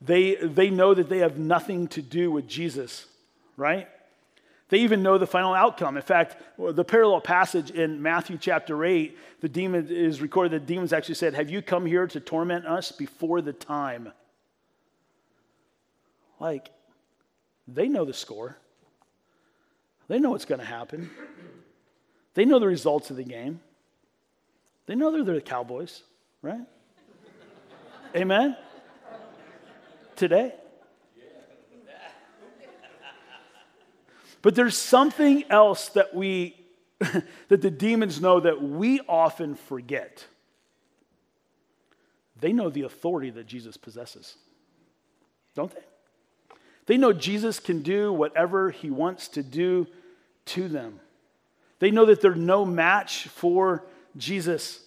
they, 0.01 0.35
they 0.35 0.69
know 0.69 0.93
that 0.93 1.07
they 1.07 1.19
have 1.19 1.37
nothing 1.37 1.87
to 1.89 2.01
do 2.01 2.31
with 2.31 2.47
Jesus, 2.47 3.05
right? 3.55 3.87
They 4.69 4.79
even 4.79 5.03
know 5.03 5.17
the 5.17 5.27
final 5.27 5.53
outcome. 5.53 5.95
In 5.95 6.03
fact, 6.03 6.37
the 6.57 6.83
parallel 6.83 7.21
passage 7.21 7.71
in 7.71 8.01
Matthew 8.01 8.37
chapter 8.37 8.83
8, 8.83 9.17
the 9.41 9.49
demon 9.49 9.87
is 9.89 10.21
recorded 10.21 10.51
that 10.51 10.65
demons 10.65 10.91
actually 10.91 11.15
said, 11.15 11.33
Have 11.33 11.49
you 11.49 11.61
come 11.61 11.85
here 11.85 12.07
to 12.07 12.19
torment 12.19 12.65
us 12.65 12.91
before 12.91 13.41
the 13.41 13.53
time? 13.53 14.11
Like, 16.39 16.71
they 17.67 17.87
know 17.87 18.05
the 18.05 18.13
score. 18.13 18.57
They 20.07 20.19
know 20.19 20.31
what's 20.31 20.45
going 20.45 20.59
to 20.59 20.65
happen. 20.65 21.09
They 22.35 22.45
know 22.45 22.59
the 22.59 22.67
results 22.67 23.09
of 23.09 23.17
the 23.17 23.23
game. 23.23 23.61
They 24.85 24.95
know 24.95 25.11
they're 25.11 25.35
the 25.35 25.41
Cowboys, 25.41 26.03
right? 26.41 26.61
Amen? 28.15 28.55
Today. 30.15 30.53
But 34.41 34.53
there's 34.53 34.77
something 34.77 35.43
else 35.49 35.89
that 35.89 36.13
we 36.13 36.55
that 36.99 37.61
the 37.61 37.71
demons 37.71 38.21
know 38.21 38.39
that 38.39 38.61
we 38.61 39.01
often 39.09 39.55
forget. 39.55 40.25
They 42.39 42.53
know 42.53 42.69
the 42.69 42.83
authority 42.83 43.31
that 43.31 43.47
Jesus 43.47 43.75
possesses. 43.75 44.35
Don't 45.55 45.73
they? 45.73 45.81
They 46.85 46.97
know 46.97 47.11
Jesus 47.11 47.59
can 47.59 47.81
do 47.81 48.13
whatever 48.13 48.69
he 48.69 48.91
wants 48.91 49.29
to 49.29 49.41
do 49.41 49.87
to 50.45 50.67
them. 50.67 50.99
They 51.79 51.91
know 51.91 52.05
that 52.05 52.21
they're 52.21 52.35
no 52.35 52.65
match 52.65 53.27
for 53.27 53.85
Jesus. 54.17 54.79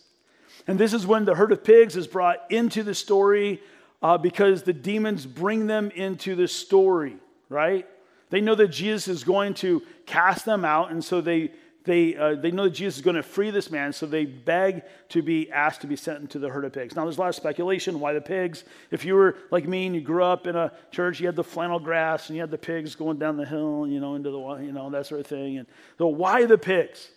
And 0.67 0.79
this 0.79 0.93
is 0.93 1.07
when 1.07 1.25
the 1.25 1.35
herd 1.35 1.53
of 1.53 1.65
pigs 1.65 1.97
is 1.97 2.07
brought 2.07 2.39
into 2.51 2.83
the 2.83 2.95
story 2.95 3.61
uh, 4.03 4.19
because 4.19 4.63
the 4.63 4.73
demons 4.73 5.27
bring 5.27 5.67
them 5.67 5.91
into 5.91 6.35
the 6.35 6.49
story, 6.49 7.17
right? 7.49 7.87
They 8.31 8.41
know 8.41 8.55
that 8.55 8.69
Jesus 8.69 9.09
is 9.09 9.25
going 9.25 9.55
to 9.55 9.83
cast 10.07 10.45
them 10.45 10.65
out, 10.65 10.91
and 10.91 11.03
so 11.03 11.21
they 11.21 11.53
they, 11.89 12.15
uh, 12.15 12.35
they 12.35 12.51
know 12.51 12.65
that 12.65 12.75
Jesus 12.75 12.97
is 12.97 13.03
going 13.03 13.17
to 13.17 13.23
free 13.23 13.51
this 13.51 13.71
man, 13.71 13.95
so 13.95 14.05
they 14.05 14.27
beg 14.27 14.83
to 15.09 15.23
be 15.23 15.51
asked 15.51 15.81
to 15.81 15.87
be 15.87 15.97
sent 15.97 16.21
into 16.21 16.39
the 16.39 16.51
herd 16.51 16.67
of 16.67 16.73
pigs. 16.75 16.95
Now, 16.95 17.05
there's 17.05 17.17
a 17.17 17.21
lot 17.21 17.31
of 17.31 17.35
speculation. 17.35 17.99
Why 17.99 18.13
the 18.13 18.21
pigs? 18.21 18.65
If 18.91 19.07
you 19.07 19.15
were 19.15 19.37
like 19.51 19.67
me 19.67 19.87
and 19.87 19.95
you 19.95 20.03
grew 20.03 20.23
up 20.23 20.47
in 20.47 20.55
a 20.55 20.71
church, 20.91 21.19
you 21.19 21.25
had 21.25 21.35
the 21.35 21.43
flannelgraph 21.43 22.29
and 22.29 22.37
you 22.37 22.43
had 22.43 22.51
the 22.51 22.59
pigs 22.59 22.95
going 22.95 23.19
down 23.19 23.39
the 23.39 23.47
hill, 23.47 23.87
you 23.89 24.01
know, 24.01 24.17
into 24.17 24.31
the, 24.31 24.39
you 24.57 24.71
know, 24.71 24.91
that 24.91 25.07
sort 25.07 25.23
of 25.23 25.27
thing. 25.27 25.57
And 25.57 25.67
so, 25.97 26.09
why 26.09 26.45
the 26.45 26.59
pigs? 26.59 27.09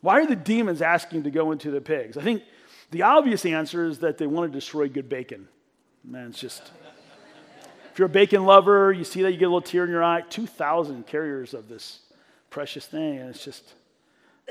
Why 0.00 0.20
are 0.20 0.26
the 0.26 0.36
demons 0.36 0.80
asking 0.80 1.24
to 1.24 1.30
go 1.32 1.50
into 1.50 1.72
the 1.72 1.80
pigs? 1.80 2.16
I 2.16 2.22
think 2.22 2.44
the 2.92 3.02
obvious 3.02 3.44
answer 3.44 3.84
is 3.84 3.98
that 3.98 4.16
they 4.16 4.28
want 4.28 4.52
to 4.52 4.56
destroy 4.56 4.88
good 4.88 5.08
bacon. 5.08 5.48
Man, 6.04 6.28
it's 6.28 6.40
just. 6.40 6.62
If 7.92 7.98
you're 7.98 8.06
a 8.06 8.08
bacon 8.08 8.44
lover, 8.44 8.92
you 8.92 9.02
see 9.02 9.22
that 9.22 9.32
you 9.32 9.38
get 9.38 9.46
a 9.46 9.48
little 9.48 9.60
tear 9.60 9.82
in 9.82 9.90
your 9.90 10.04
eye. 10.04 10.20
2,000 10.20 11.04
carriers 11.04 11.52
of 11.52 11.68
this 11.68 11.98
precious 12.48 12.86
thing, 12.86 13.18
and 13.18 13.30
it's 13.30 13.44
just 13.44 13.74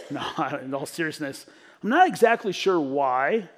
No, 0.12 0.22
in 0.62 0.74
all 0.74 0.86
seriousness, 0.86 1.46
I'm 1.84 1.90
not 1.90 2.08
exactly 2.08 2.52
sure 2.52 2.80
why 2.80 3.50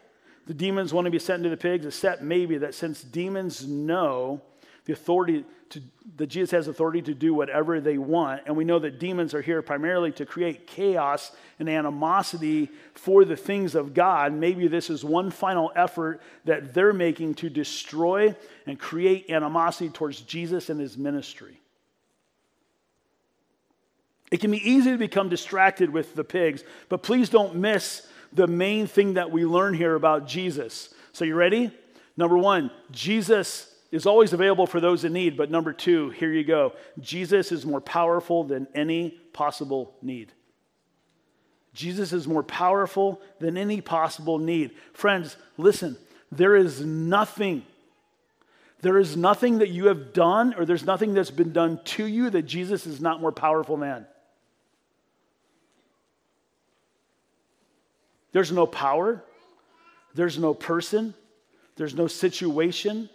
the 0.47 0.53
demons 0.53 0.93
want 0.93 1.05
to 1.05 1.11
be 1.11 1.19
sent 1.19 1.37
into 1.37 1.49
the 1.49 1.57
pigs, 1.57 1.85
except 1.85 2.21
maybe 2.21 2.57
that 2.57 2.73
since 2.73 3.01
demons 3.03 3.67
know 3.67 4.41
the 4.85 4.93
authority 4.93 5.45
to, 5.69 5.81
that 6.17 6.27
Jesus 6.27 6.49
has 6.49 6.67
authority 6.67 7.03
to 7.03 7.13
do 7.13 7.35
whatever 7.35 7.79
they 7.79 7.99
want, 7.99 8.41
and 8.47 8.57
we 8.57 8.63
know 8.63 8.79
that 8.79 8.99
demons 8.99 9.35
are 9.35 9.41
here 9.43 9.61
primarily 9.61 10.11
to 10.13 10.25
create 10.25 10.65
chaos 10.65 11.31
and 11.59 11.69
animosity 11.69 12.71
for 12.95 13.23
the 13.23 13.35
things 13.35 13.75
of 13.75 13.93
God, 13.93 14.33
maybe 14.33 14.67
this 14.67 14.89
is 14.89 15.05
one 15.05 15.29
final 15.29 15.71
effort 15.75 16.21
that 16.45 16.73
they're 16.73 16.93
making 16.93 17.35
to 17.35 17.49
destroy 17.49 18.35
and 18.65 18.79
create 18.79 19.29
animosity 19.29 19.89
towards 19.89 20.21
Jesus 20.21 20.71
and 20.71 20.79
his 20.79 20.97
ministry. 20.97 21.58
It 24.31 24.39
can 24.39 24.51
be 24.51 24.69
easy 24.69 24.91
to 24.91 24.97
become 24.97 25.29
distracted 25.29 25.89
with 25.89 26.15
the 26.15 26.23
pigs, 26.23 26.63
but 26.87 27.03
please 27.03 27.29
don't 27.29 27.55
miss 27.55 28.07
the 28.31 28.47
main 28.47 28.85
thing 28.85 29.15
that 29.15 29.31
we 29.31 29.45
learn 29.45 29.73
here 29.73 29.95
about 29.95 30.27
Jesus. 30.27 30.93
So, 31.13 31.25
you 31.25 31.35
ready? 31.35 31.71
Number 32.15 32.37
one, 32.37 32.69
Jesus 32.91 33.73
is 33.91 34.05
always 34.05 34.33
available 34.33 34.67
for 34.67 34.79
those 34.79 35.03
in 35.03 35.13
need, 35.13 35.35
but 35.35 35.49
number 35.49 35.73
two, 35.73 36.11
here 36.11 36.31
you 36.31 36.43
go. 36.43 36.73
Jesus 36.99 37.51
is 37.51 37.65
more 37.65 37.81
powerful 37.81 38.43
than 38.43 38.67
any 38.75 39.11
possible 39.33 39.95
need. 40.01 40.31
Jesus 41.73 42.13
is 42.13 42.27
more 42.27 42.43
powerful 42.43 43.21
than 43.39 43.57
any 43.57 43.81
possible 43.81 44.37
need. 44.37 44.71
Friends, 44.93 45.37
listen, 45.57 45.97
there 46.31 46.55
is 46.55 46.81
nothing, 46.85 47.63
there 48.81 48.97
is 48.97 49.17
nothing 49.17 49.59
that 49.59 49.69
you 49.69 49.87
have 49.87 50.13
done 50.13 50.53
or 50.55 50.65
there's 50.65 50.85
nothing 50.85 51.13
that's 51.13 51.31
been 51.31 51.53
done 51.53 51.79
to 51.85 52.05
you 52.05 52.29
that 52.29 52.43
Jesus 52.43 52.85
is 52.85 53.01
not 53.01 53.21
more 53.21 53.31
powerful 53.31 53.77
than. 53.77 54.05
There's 58.31 58.51
no 58.51 58.65
power, 58.65 59.23
there's 60.13 60.37
no 60.37 60.53
person, 60.53 61.13
there's 61.75 61.95
no 61.95 62.07
situation, 62.07 63.09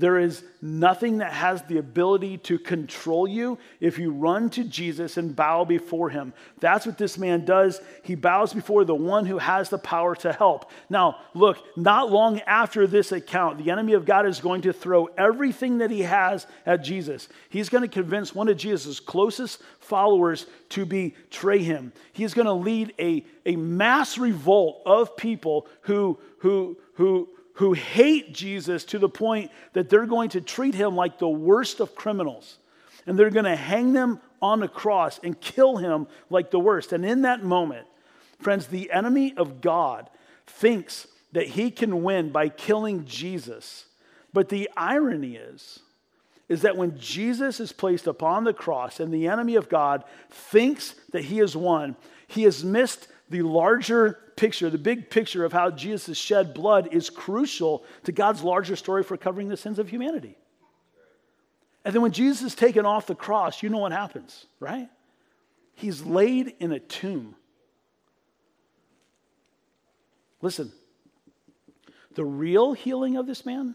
there 0.00 0.18
is 0.18 0.42
nothing 0.60 1.18
that 1.18 1.32
has 1.32 1.62
the 1.62 1.78
ability 1.78 2.38
to 2.38 2.58
control 2.58 3.26
you 3.28 3.58
if 3.80 3.98
you 3.98 4.10
run 4.12 4.50
to 4.50 4.64
Jesus 4.64 5.16
and 5.16 5.36
bow 5.36 5.64
before 5.64 6.10
him. 6.10 6.32
That's 6.60 6.86
what 6.86 6.98
this 6.98 7.18
man 7.18 7.44
does. 7.44 7.80
He 8.02 8.14
bows 8.14 8.52
before 8.52 8.84
the 8.84 8.94
one 8.94 9.26
who 9.26 9.38
has 9.38 9.68
the 9.68 9.78
power 9.78 10.14
to 10.16 10.32
help. 10.32 10.70
Now, 10.90 11.18
look, 11.34 11.58
not 11.76 12.10
long 12.10 12.40
after 12.40 12.86
this 12.86 13.12
account, 13.12 13.58
the 13.58 13.70
enemy 13.70 13.92
of 13.92 14.04
God 14.04 14.26
is 14.26 14.40
going 14.40 14.62
to 14.62 14.72
throw 14.72 15.06
everything 15.18 15.78
that 15.78 15.90
he 15.90 16.02
has 16.02 16.46
at 16.64 16.82
Jesus. 16.82 17.28
He's 17.48 17.68
going 17.68 17.82
to 17.82 17.88
convince 17.88 18.34
one 18.34 18.48
of 18.48 18.56
Jesus' 18.56 19.00
closest 19.00 19.62
followers 19.80 20.46
to 20.70 20.84
betray 20.84 21.62
him. 21.62 21.92
He's 22.12 22.34
going 22.34 22.46
to 22.46 22.52
lead 22.52 22.92
a, 22.98 23.24
a 23.44 23.56
mass 23.56 24.18
revolt 24.18 24.82
of 24.84 25.16
people 25.16 25.66
who, 25.82 26.18
who, 26.38 26.76
who, 26.94 27.28
who 27.56 27.74
hate 27.74 28.32
Jesus 28.32 28.84
to 28.86 28.98
the 28.98 29.08
point 29.08 29.50
that 29.74 29.90
they're 29.90 30.06
going 30.06 30.30
to 30.30 30.40
treat 30.40 30.74
him 30.74 30.96
like 30.96 31.18
the 31.18 31.28
worst 31.28 31.80
of 31.80 31.94
criminals. 31.94 32.56
And 33.06 33.18
they're 33.18 33.30
going 33.30 33.44
to 33.44 33.56
hang 33.56 33.92
them 33.92 34.20
on 34.40 34.62
a 34.62 34.68
cross 34.68 35.20
and 35.22 35.40
kill 35.40 35.76
him 35.76 36.06
like 36.30 36.50
the 36.50 36.58
worst. 36.58 36.92
And 36.92 37.04
in 37.04 37.22
that 37.22 37.42
moment, 37.44 37.86
Friends, 38.38 38.66
the 38.66 38.90
enemy 38.92 39.34
of 39.36 39.60
God 39.60 40.10
thinks 40.46 41.06
that 41.32 41.48
he 41.48 41.70
can 41.70 42.02
win 42.02 42.30
by 42.30 42.48
killing 42.48 43.04
Jesus. 43.04 43.86
But 44.32 44.48
the 44.48 44.70
irony 44.76 45.36
is, 45.36 45.80
is 46.48 46.62
that 46.62 46.76
when 46.76 46.98
Jesus 46.98 47.58
is 47.58 47.72
placed 47.72 48.06
upon 48.06 48.44
the 48.44 48.52
cross 48.52 49.00
and 49.00 49.12
the 49.12 49.26
enemy 49.26 49.56
of 49.56 49.68
God 49.68 50.04
thinks 50.30 50.94
that 51.12 51.24
he 51.24 51.38
has 51.38 51.56
won, 51.56 51.96
he 52.28 52.42
has 52.44 52.62
missed 52.62 53.08
the 53.28 53.42
larger 53.42 54.18
picture, 54.36 54.70
the 54.70 54.78
big 54.78 55.10
picture 55.10 55.44
of 55.44 55.52
how 55.52 55.70
Jesus' 55.70 56.18
shed 56.18 56.54
blood 56.54 56.88
is 56.92 57.10
crucial 57.10 57.84
to 58.04 58.12
God's 58.12 58.42
larger 58.42 58.76
story 58.76 59.02
for 59.02 59.16
covering 59.16 59.48
the 59.48 59.56
sins 59.56 59.78
of 59.78 59.88
humanity. 59.88 60.36
And 61.84 61.94
then 61.94 62.02
when 62.02 62.12
Jesus 62.12 62.42
is 62.48 62.54
taken 62.54 62.84
off 62.84 63.06
the 63.06 63.14
cross, 63.14 63.62
you 63.62 63.68
know 63.68 63.78
what 63.78 63.92
happens, 63.92 64.46
right? 64.60 64.88
He's 65.74 66.02
laid 66.02 66.54
in 66.58 66.72
a 66.72 66.80
tomb. 66.80 67.36
Listen, 70.42 70.72
the 72.14 72.24
real 72.24 72.72
healing 72.72 73.16
of 73.16 73.26
this 73.26 73.46
man 73.46 73.74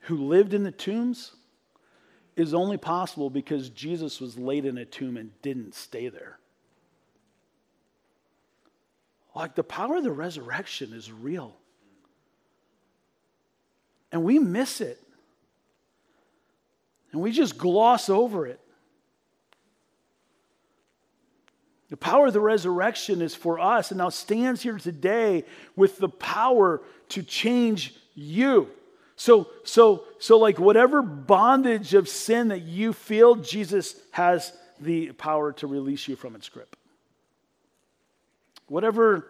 who 0.00 0.26
lived 0.26 0.54
in 0.54 0.64
the 0.64 0.72
tombs 0.72 1.32
is 2.34 2.54
only 2.54 2.76
possible 2.76 3.30
because 3.30 3.68
Jesus 3.70 4.20
was 4.20 4.38
laid 4.38 4.64
in 4.64 4.78
a 4.78 4.84
tomb 4.84 5.16
and 5.16 5.30
didn't 5.42 5.74
stay 5.74 6.08
there. 6.08 6.38
Like 9.34 9.54
the 9.54 9.64
power 9.64 9.96
of 9.96 10.04
the 10.04 10.12
resurrection 10.12 10.92
is 10.92 11.10
real. 11.10 11.56
And 14.10 14.24
we 14.24 14.38
miss 14.38 14.80
it. 14.80 14.98
And 17.12 17.20
we 17.20 17.32
just 17.32 17.58
gloss 17.58 18.08
over 18.08 18.46
it. 18.46 18.60
The 21.88 21.96
power 21.98 22.26
of 22.26 22.32
the 22.32 22.40
resurrection 22.40 23.20
is 23.20 23.34
for 23.34 23.60
us 23.60 23.90
and 23.90 23.98
now 23.98 24.08
stands 24.08 24.62
here 24.62 24.78
today 24.78 25.44
with 25.76 25.98
the 25.98 26.08
power 26.08 26.80
to 27.10 27.22
change 27.22 27.94
you. 28.14 28.68
So, 29.16 29.50
so, 29.64 30.04
so, 30.18 30.38
like 30.38 30.58
whatever 30.58 31.02
bondage 31.02 31.92
of 31.92 32.08
sin 32.08 32.48
that 32.48 32.62
you 32.62 32.94
feel, 32.94 33.34
Jesus 33.36 33.94
has 34.10 34.54
the 34.80 35.12
power 35.12 35.52
to 35.52 35.66
release 35.66 36.08
you 36.08 36.16
from 36.16 36.34
its 36.34 36.48
grip. 36.48 36.76
Whatever, 38.72 39.26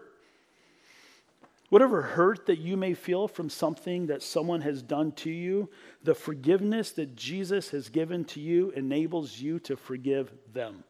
whatever 1.67 2.01
hurt 2.01 2.45
that 2.45 2.59
you 2.59 2.77
may 2.77 2.93
feel 2.93 3.27
from 3.27 3.49
something 3.49 4.07
that 4.07 4.23
someone 4.23 4.61
has 4.61 4.81
done 4.81 5.11
to 5.11 5.29
you, 5.29 5.69
the 6.01 6.15
forgiveness 6.15 6.91
that 6.91 7.17
Jesus 7.17 7.71
has 7.71 7.89
given 7.89 8.23
to 8.23 8.39
you 8.39 8.69
enables 8.69 9.41
you 9.41 9.59
to 9.59 9.75
forgive 9.75 10.31
them. 10.53 10.85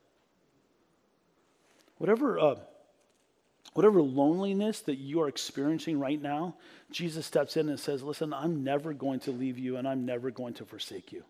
Whatever, 1.97 2.37
uh, 2.37 2.55
whatever 3.73 4.03
loneliness 4.03 4.81
that 4.81 4.99
you 4.99 5.19
are 5.19 5.29
experiencing 5.29 5.99
right 5.99 6.21
now, 6.21 6.55
Jesus 6.91 7.25
steps 7.25 7.57
in 7.57 7.69
and 7.69 7.79
says, 7.79 8.03
Listen, 8.03 8.35
I'm 8.35 8.63
never 8.63 8.93
going 8.93 9.19
to 9.21 9.31
leave 9.31 9.57
you 9.57 9.77
and 9.77 9.87
I'm 9.87 10.05
never 10.05 10.29
going 10.29 10.53
to 10.53 10.65
forsake 10.65 11.11
you. 11.11 11.23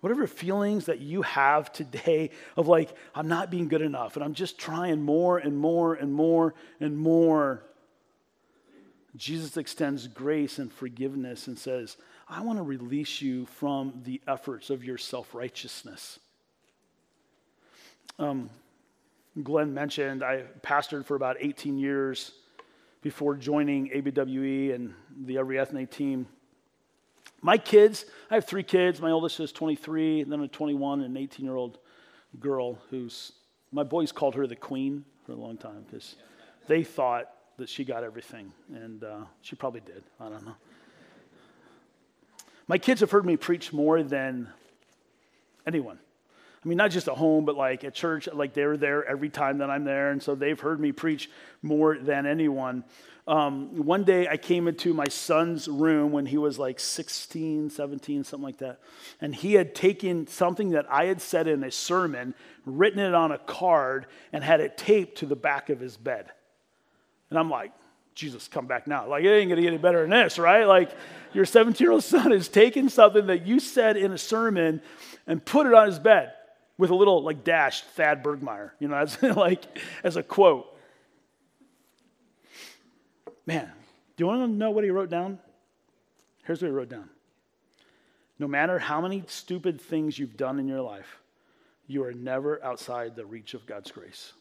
Whatever 0.00 0.26
feelings 0.26 0.86
that 0.86 1.00
you 1.00 1.22
have 1.22 1.72
today 1.72 2.30
of 2.56 2.68
like, 2.68 2.94
I'm 3.14 3.28
not 3.28 3.50
being 3.50 3.68
good 3.68 3.82
enough 3.82 4.16
and 4.16 4.24
I'm 4.24 4.34
just 4.34 4.58
trying 4.58 5.02
more 5.02 5.38
and 5.38 5.56
more 5.56 5.94
and 5.94 6.12
more 6.12 6.54
and 6.80 6.96
more, 6.96 7.64
Jesus 9.16 9.56
extends 9.56 10.06
grace 10.06 10.58
and 10.58 10.70
forgiveness 10.70 11.46
and 11.46 11.58
says, 11.58 11.96
I 12.28 12.42
want 12.42 12.58
to 12.58 12.62
release 12.62 13.22
you 13.22 13.46
from 13.46 14.02
the 14.04 14.20
efforts 14.28 14.68
of 14.68 14.84
your 14.84 14.98
self 14.98 15.34
righteousness. 15.34 16.18
Um, 18.18 18.50
Glenn 19.42 19.74
mentioned 19.74 20.22
I 20.22 20.44
pastored 20.62 21.04
for 21.04 21.14
about 21.14 21.36
18 21.40 21.78
years 21.78 22.32
before 23.02 23.36
joining 23.36 23.90
ABWE 23.90 24.74
and 24.74 24.94
the 25.24 25.38
Every 25.38 25.58
Ethne 25.58 25.86
team. 25.86 26.26
My 27.42 27.58
kids, 27.58 28.06
I 28.30 28.34
have 28.34 28.44
three 28.44 28.62
kids. 28.62 29.00
My 29.00 29.10
oldest 29.10 29.38
is 29.40 29.52
23, 29.52 30.22
and 30.22 30.32
then 30.32 30.40
a 30.40 30.48
21 30.48 31.02
and 31.02 31.16
an 31.16 31.22
18 31.22 31.44
year 31.44 31.56
old 31.56 31.78
girl 32.40 32.78
who's, 32.90 33.32
my 33.72 33.82
boys 33.82 34.12
called 34.12 34.34
her 34.34 34.46
the 34.46 34.56
queen 34.56 35.04
for 35.24 35.32
a 35.32 35.36
long 35.36 35.56
time 35.56 35.84
because 35.86 36.16
they 36.66 36.82
thought 36.82 37.30
that 37.58 37.68
she 37.68 37.84
got 37.84 38.04
everything, 38.04 38.52
and 38.74 39.04
uh, 39.04 39.20
she 39.42 39.56
probably 39.56 39.80
did. 39.80 40.02
I 40.20 40.28
don't 40.28 40.44
know. 40.44 40.56
My 42.68 42.78
kids 42.78 43.00
have 43.00 43.10
heard 43.10 43.24
me 43.24 43.36
preach 43.36 43.72
more 43.72 44.02
than 44.02 44.48
anyone. 45.66 45.98
I 46.66 46.68
mean, 46.68 46.78
not 46.78 46.90
just 46.90 47.06
at 47.06 47.14
home, 47.14 47.44
but 47.44 47.54
like 47.54 47.84
at 47.84 47.94
church, 47.94 48.28
like 48.32 48.52
they're 48.52 48.76
there 48.76 49.06
every 49.06 49.28
time 49.28 49.58
that 49.58 49.70
I'm 49.70 49.84
there. 49.84 50.10
And 50.10 50.20
so 50.20 50.34
they've 50.34 50.58
heard 50.58 50.80
me 50.80 50.90
preach 50.90 51.30
more 51.62 51.96
than 51.96 52.26
anyone. 52.26 52.82
Um, 53.28 53.84
one 53.84 54.02
day 54.02 54.26
I 54.26 54.36
came 54.36 54.66
into 54.66 54.92
my 54.92 55.06
son's 55.06 55.68
room 55.68 56.10
when 56.10 56.26
he 56.26 56.38
was 56.38 56.58
like 56.58 56.80
16, 56.80 57.70
17, 57.70 58.24
something 58.24 58.44
like 58.44 58.58
that. 58.58 58.80
And 59.20 59.32
he 59.32 59.54
had 59.54 59.76
taken 59.76 60.26
something 60.26 60.70
that 60.70 60.86
I 60.90 61.04
had 61.04 61.20
said 61.20 61.46
in 61.46 61.62
a 61.62 61.70
sermon, 61.70 62.34
written 62.64 62.98
it 62.98 63.14
on 63.14 63.30
a 63.30 63.38
card, 63.38 64.06
and 64.32 64.42
had 64.42 64.60
it 64.60 64.76
taped 64.76 65.18
to 65.18 65.26
the 65.26 65.36
back 65.36 65.70
of 65.70 65.78
his 65.78 65.96
bed. 65.96 66.32
And 67.30 67.38
I'm 67.38 67.48
like, 67.48 67.70
Jesus, 68.16 68.48
come 68.48 68.66
back 68.66 68.88
now. 68.88 69.06
Like, 69.06 69.22
it 69.22 69.28
ain't 69.28 69.50
to 69.50 69.56
get 69.56 69.68
any 69.68 69.78
better 69.78 70.00
than 70.00 70.10
this, 70.10 70.36
right? 70.36 70.66
Like, 70.66 70.90
your 71.32 71.44
17 71.44 71.84
year 71.84 71.92
old 71.92 72.02
son 72.02 72.32
has 72.32 72.48
taken 72.48 72.88
something 72.88 73.28
that 73.28 73.46
you 73.46 73.60
said 73.60 73.96
in 73.96 74.10
a 74.10 74.18
sermon 74.18 74.80
and 75.28 75.44
put 75.44 75.68
it 75.68 75.72
on 75.72 75.86
his 75.86 76.00
bed 76.00 76.32
with 76.78 76.90
a 76.90 76.94
little 76.94 77.22
like 77.22 77.44
dash 77.44 77.82
Thad 77.82 78.22
Bergmeyer, 78.22 78.72
you 78.78 78.88
know, 78.88 78.96
as 78.96 79.22
like 79.22 79.64
as 80.04 80.16
a 80.16 80.22
quote. 80.22 80.66
Man, 83.46 83.70
do 84.16 84.24
you 84.24 84.26
want 84.26 84.42
to 84.42 84.48
know 84.48 84.70
what 84.70 84.84
he 84.84 84.90
wrote 84.90 85.10
down? 85.10 85.38
Here's 86.44 86.60
what 86.60 86.68
he 86.68 86.74
wrote 86.74 86.88
down. 86.88 87.08
No 88.38 88.46
matter 88.46 88.78
how 88.78 89.00
many 89.00 89.22
stupid 89.26 89.80
things 89.80 90.18
you've 90.18 90.36
done 90.36 90.58
in 90.58 90.68
your 90.68 90.82
life, 90.82 91.20
you 91.86 92.04
are 92.04 92.12
never 92.12 92.62
outside 92.62 93.16
the 93.16 93.24
reach 93.24 93.54
of 93.54 93.64
God's 93.66 93.90
grace. 93.90 94.32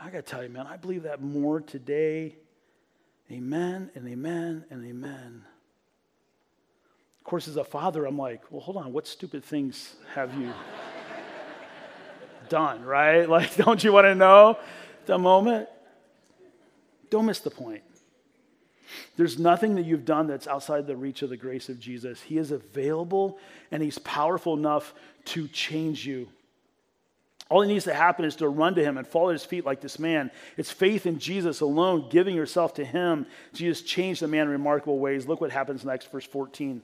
I 0.00 0.10
got 0.10 0.12
to 0.12 0.22
tell 0.22 0.44
you, 0.44 0.48
man, 0.48 0.66
I 0.66 0.76
believe 0.76 1.02
that 1.02 1.20
more 1.20 1.60
today. 1.60 2.36
Amen 3.30 3.90
and 3.94 4.08
amen 4.08 4.64
and 4.70 4.86
amen 4.86 5.44
course, 7.28 7.46
as 7.46 7.56
a 7.56 7.64
father, 7.64 8.06
I'm 8.06 8.18
like, 8.18 8.42
well, 8.50 8.60
hold 8.60 8.78
on, 8.78 8.92
what 8.92 9.06
stupid 9.06 9.44
things 9.44 9.94
have 10.14 10.34
you 10.34 10.52
done, 12.48 12.82
right? 12.82 13.28
Like, 13.28 13.54
don't 13.56 13.84
you 13.84 13.92
want 13.92 14.06
to 14.06 14.14
know 14.14 14.58
the 15.06 15.18
moment? 15.18 15.68
Don't 17.10 17.26
miss 17.26 17.40
the 17.40 17.50
point. 17.50 17.82
There's 19.16 19.38
nothing 19.38 19.74
that 19.74 19.84
you've 19.84 20.06
done 20.06 20.26
that's 20.26 20.46
outside 20.46 20.86
the 20.86 20.96
reach 20.96 21.20
of 21.20 21.28
the 21.28 21.36
grace 21.36 21.68
of 21.68 21.78
Jesus. 21.78 22.22
He 22.22 22.38
is 22.38 22.50
available 22.50 23.38
and 23.70 23.82
He's 23.82 23.98
powerful 23.98 24.54
enough 24.54 24.94
to 25.26 25.46
change 25.48 26.06
you. 26.06 26.28
All 27.50 27.60
that 27.60 27.66
needs 27.66 27.84
to 27.84 27.94
happen 27.94 28.24
is 28.24 28.36
to 28.36 28.48
run 28.48 28.74
to 28.74 28.84
him 28.84 28.98
and 28.98 29.06
fall 29.06 29.30
at 29.30 29.32
his 29.32 29.44
feet 29.44 29.64
like 29.64 29.80
this 29.80 29.98
man. 29.98 30.30
It's 30.58 30.70
faith 30.70 31.06
in 31.06 31.18
Jesus 31.18 31.62
alone, 31.62 32.08
giving 32.10 32.36
yourself 32.36 32.74
to 32.74 32.84
him. 32.84 33.24
Jesus 33.54 33.80
changed 33.80 34.20
the 34.20 34.28
man 34.28 34.42
in 34.42 34.48
remarkable 34.50 34.98
ways. 34.98 35.26
Look 35.26 35.40
what 35.40 35.50
happens 35.50 35.82
next, 35.82 36.12
verse 36.12 36.26
14 36.26 36.82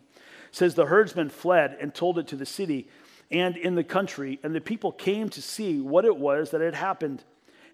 says 0.55 0.77
the 0.77 0.87
herdsmen 0.87 1.31
fled 1.31 1.77
and 1.81 1.93
told 1.93 2.17
it 2.17 2.29
to 2.29 2.37
the 2.37 2.47
city 2.47 2.89
and 3.29 3.57
in 3.57 3.75
the 3.75 3.83
country, 3.83 4.39
and 4.45 4.55
the 4.55 4.61
people 4.61 4.93
came 4.93 5.29
to 5.31 5.43
see 5.43 5.81
what 5.81 6.05
it 6.05 6.17
was 6.17 6.51
that 6.51 6.61
had 6.61 6.77
happened. 6.77 7.25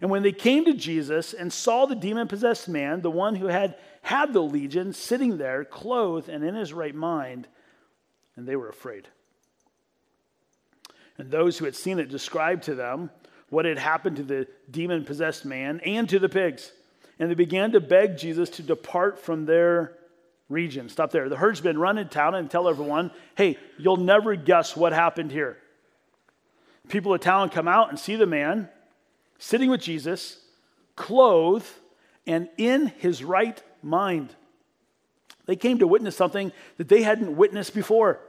And 0.01 0.09
when 0.09 0.23
they 0.23 0.31
came 0.31 0.65
to 0.65 0.73
Jesus 0.73 1.33
and 1.33 1.53
saw 1.53 1.85
the 1.85 1.93
demon 1.93 2.27
possessed 2.27 2.67
man, 2.67 3.01
the 3.01 3.11
one 3.11 3.35
who 3.35 3.47
had 3.47 3.75
had 4.01 4.33
the 4.33 4.41
legion, 4.41 4.93
sitting 4.93 5.37
there, 5.37 5.63
clothed 5.63 6.27
and 6.27 6.43
in 6.43 6.55
his 6.55 6.73
right 6.73 6.95
mind, 6.95 7.47
and 8.35 8.47
they 8.47 8.55
were 8.55 8.69
afraid. 8.69 9.07
And 11.19 11.29
those 11.29 11.59
who 11.59 11.65
had 11.65 11.75
seen 11.75 11.99
it 11.99 12.09
described 12.09 12.63
to 12.63 12.73
them 12.73 13.11
what 13.49 13.65
had 13.65 13.77
happened 13.77 14.15
to 14.15 14.23
the 14.23 14.47
demon 14.71 15.05
possessed 15.05 15.45
man 15.45 15.81
and 15.81 16.09
to 16.09 16.17
the 16.17 16.29
pigs. 16.29 16.71
And 17.19 17.29
they 17.29 17.35
began 17.35 17.73
to 17.73 17.79
beg 17.79 18.17
Jesus 18.17 18.49
to 18.51 18.63
depart 18.63 19.19
from 19.19 19.45
their 19.45 19.97
region. 20.51 20.89
Stop 20.89 21.11
there. 21.11 21.29
The 21.29 21.37
herdsmen 21.37 21.77
run 21.77 21.97
in 21.97 22.09
town 22.09 22.35
and 22.35 22.49
tell 22.49 22.67
everyone, 22.67 23.11
hey, 23.35 23.57
you'll 23.77 23.97
never 23.97 24.35
guess 24.35 24.75
what 24.75 24.93
happened 24.93 25.31
here. 25.31 25.57
People 26.89 27.13
of 27.13 27.21
town 27.21 27.49
come 27.49 27.67
out 27.67 27.89
and 27.89 27.97
see 27.97 28.15
the 28.15 28.25
man 28.25 28.69
sitting 29.37 29.69
with 29.69 29.81
Jesus, 29.81 30.37
clothed 30.95 31.67
and 32.27 32.49
in 32.57 32.87
his 32.87 33.23
right 33.23 33.61
mind. 33.81 34.35
They 35.45 35.55
came 35.55 35.79
to 35.79 35.87
witness 35.87 36.15
something 36.15 36.51
that 36.77 36.87
they 36.87 37.01
hadn't 37.01 37.35
witnessed 37.35 37.73
before. 37.73 38.19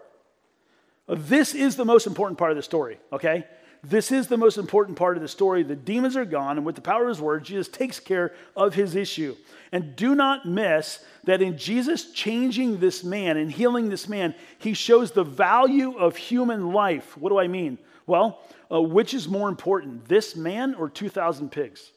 Uh, 1.09 1.17
this 1.19 1.55
is 1.55 1.77
the 1.77 1.85
most 1.85 2.07
important 2.07 2.39
part 2.39 2.51
of 2.51 2.57
the 2.57 2.63
story, 2.63 2.99
okay? 3.13 3.45
This 3.85 4.13
is 4.13 4.29
the 4.29 4.37
most 4.37 4.59
important 4.59 4.97
part 4.97 5.17
of 5.17 5.23
the 5.23 5.29
story. 5.29 5.65
The 5.65 5.75
demons 5.75 6.17
are 6.17 6.25
gone, 6.25 6.57
and 6.57 6.65
with 6.65 6.77
the 6.77 6.81
power 6.81 7.03
of 7.03 7.09
his 7.09 7.21
word, 7.21 7.45
Jesus 7.45 7.67
takes 7.67 7.99
care 7.99 8.33
of 8.57 8.75
his 8.75 8.95
issue. 8.95 9.37
And 9.73 9.97
do 9.97 10.15
not 10.15 10.47
miss 10.47 11.05
that 11.25 11.43
in 11.43 11.59
Jesus 11.59 12.13
changing 12.13 12.79
this 12.79 13.03
man 13.03 13.37
and 13.37 13.51
healing 13.51 13.89
this 13.89 14.09
man, 14.09 14.37
he 14.59 14.73
shows 14.75 15.11
the 15.11 15.25
value 15.25 15.97
of 15.97 16.17
human 16.17 16.73
life. 16.73 17.17
What 17.17 17.31
do 17.31 17.39
I 17.39 17.49
mean? 17.49 17.77
Well, 18.07 18.41
uh, 18.71 18.81
which 18.81 19.15
is 19.15 19.27
more 19.27 19.49
important, 19.49 20.07
this 20.07 20.37
man 20.37 20.75
or 20.75 20.89
2,000 20.89 21.51
pigs? 21.51 21.91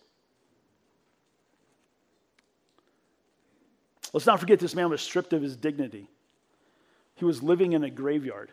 Let's 4.11 4.25
not 4.25 4.39
forget 4.39 4.59
this 4.59 4.75
man 4.75 4.89
was 4.89 5.01
stripped 5.01 5.33
of 5.33 5.41
his 5.41 5.55
dignity. 5.55 6.07
He 7.13 7.25
was 7.25 7.43
living 7.43 7.73
in 7.73 7.83
a 7.83 7.89
graveyard. 7.91 8.49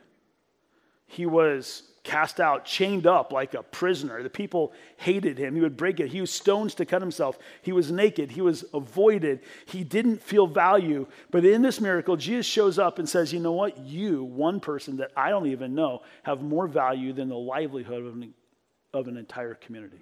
He 1.07 1.25
was 1.25 1.85
cast 2.05 2.41
out, 2.41 2.65
chained 2.65 3.07
up 3.07 3.33
like 3.33 3.55
a 3.55 3.63
prisoner. 3.63 4.23
The 4.23 4.31
people 4.31 4.73
hated 4.97 5.39
him. 5.39 5.55
He 5.55 5.61
would 5.61 5.77
break 5.77 6.01
it. 6.01 6.09
He 6.09 6.19
used 6.19 6.35
stones 6.35 6.75
to 6.77 6.85
cut 6.85 7.01
himself. 7.01 7.39
He 7.63 7.73
was 7.73 7.93
naked. 7.93 8.33
He 8.33 8.41
was 8.41 8.65
avoided. 8.75 9.41
He 9.67 9.85
didn't 9.85 10.21
feel 10.21 10.47
value. 10.47 11.07
But 11.31 11.45
in 11.45 11.63
this 11.63 11.81
miracle, 11.81 12.17
Jesus 12.17 12.47
shows 12.47 12.79
up 12.79 12.99
and 12.99 13.09
says, 13.09 13.33
You 13.33 13.41
know 13.41 13.53
what? 13.53 13.79
You, 13.79 14.25
one 14.25 14.59
person 14.59 14.97
that 14.97 15.13
I 15.17 15.31
don't 15.31 15.47
even 15.47 15.75
know, 15.75 16.03
have 16.25 16.43
more 16.43 16.67
value 16.67 17.13
than 17.13 17.29
the 17.29 17.37
livelihood 17.37 18.05
of 18.05 18.15
an, 18.15 18.35
of 18.93 19.07
an 19.07 19.17
entire 19.17 19.55
community. 19.55 20.01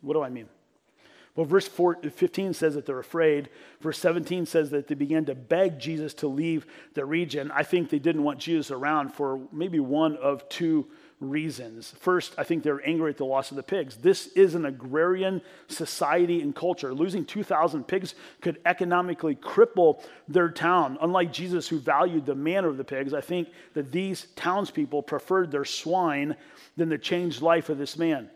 What 0.00 0.14
do 0.14 0.22
I 0.22 0.30
mean? 0.30 0.48
Well, 1.34 1.46
verse 1.46 1.66
15 1.66 2.52
says 2.52 2.74
that 2.74 2.84
they're 2.84 2.98
afraid. 2.98 3.48
Verse 3.80 3.98
17 3.98 4.44
says 4.44 4.68
that 4.70 4.88
they 4.88 4.94
began 4.94 5.24
to 5.24 5.34
beg 5.34 5.78
Jesus 5.78 6.12
to 6.14 6.28
leave 6.28 6.66
the 6.92 7.06
region. 7.06 7.50
I 7.50 7.62
think 7.62 7.88
they 7.88 7.98
didn't 7.98 8.22
want 8.22 8.38
Jesus 8.38 8.70
around 8.70 9.14
for 9.14 9.40
maybe 9.50 9.80
one 9.80 10.16
of 10.16 10.46
two 10.50 10.86
reasons. 11.20 11.94
First, 12.00 12.34
I 12.36 12.44
think 12.44 12.62
they're 12.62 12.86
angry 12.86 13.10
at 13.10 13.16
the 13.16 13.24
loss 13.24 13.50
of 13.50 13.56
the 13.56 13.62
pigs. 13.62 13.96
This 13.96 14.26
is 14.28 14.54
an 14.54 14.66
agrarian 14.66 15.40
society 15.68 16.42
and 16.42 16.54
culture. 16.54 16.92
Losing 16.92 17.24
2,000 17.24 17.84
pigs 17.84 18.14
could 18.42 18.60
economically 18.66 19.36
cripple 19.36 20.04
their 20.28 20.50
town. 20.50 20.98
Unlike 21.00 21.32
Jesus, 21.32 21.66
who 21.66 21.78
valued 21.78 22.26
the 22.26 22.34
manner 22.34 22.68
of 22.68 22.76
the 22.76 22.84
pigs, 22.84 23.14
I 23.14 23.22
think 23.22 23.48
that 23.72 23.90
these 23.90 24.26
townspeople 24.36 25.04
preferred 25.04 25.50
their 25.50 25.64
swine 25.64 26.36
than 26.76 26.90
the 26.90 26.98
changed 26.98 27.40
life 27.40 27.70
of 27.70 27.78
this 27.78 27.96
man. 27.96 28.28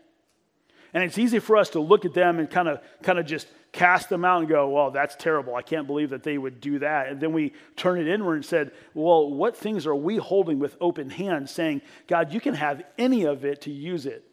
And 0.93 1.03
it's 1.03 1.17
easy 1.17 1.39
for 1.39 1.57
us 1.57 1.69
to 1.71 1.79
look 1.79 2.05
at 2.05 2.13
them 2.13 2.39
and 2.39 2.49
kind 2.49 2.67
of 2.67 2.79
kind 3.03 3.19
of 3.19 3.25
just 3.25 3.47
cast 3.71 4.09
them 4.09 4.25
out 4.25 4.39
and 4.39 4.49
go, 4.49 4.69
well, 4.69 4.91
that's 4.91 5.15
terrible. 5.15 5.55
I 5.55 5.61
can't 5.61 5.85
believe 5.85 6.09
that 6.09 6.23
they 6.23 6.37
would 6.37 6.59
do 6.59 6.79
that. 6.79 7.09
And 7.09 7.19
then 7.19 7.33
we 7.33 7.53
turn 7.75 7.99
it 7.99 8.07
inward 8.07 8.35
and 8.35 8.45
said, 8.45 8.71
well, 8.93 9.29
what 9.29 9.55
things 9.55 9.85
are 9.85 9.95
we 9.95 10.17
holding 10.17 10.57
with 10.59 10.75
open 10.81 11.09
hands, 11.09 11.51
saying, 11.51 11.81
God, 12.07 12.33
you 12.33 12.39
can 12.39 12.55
have 12.55 12.83
any 12.97 13.25
of 13.25 13.45
it 13.45 13.61
to 13.61 13.71
use 13.71 14.05
it 14.05 14.23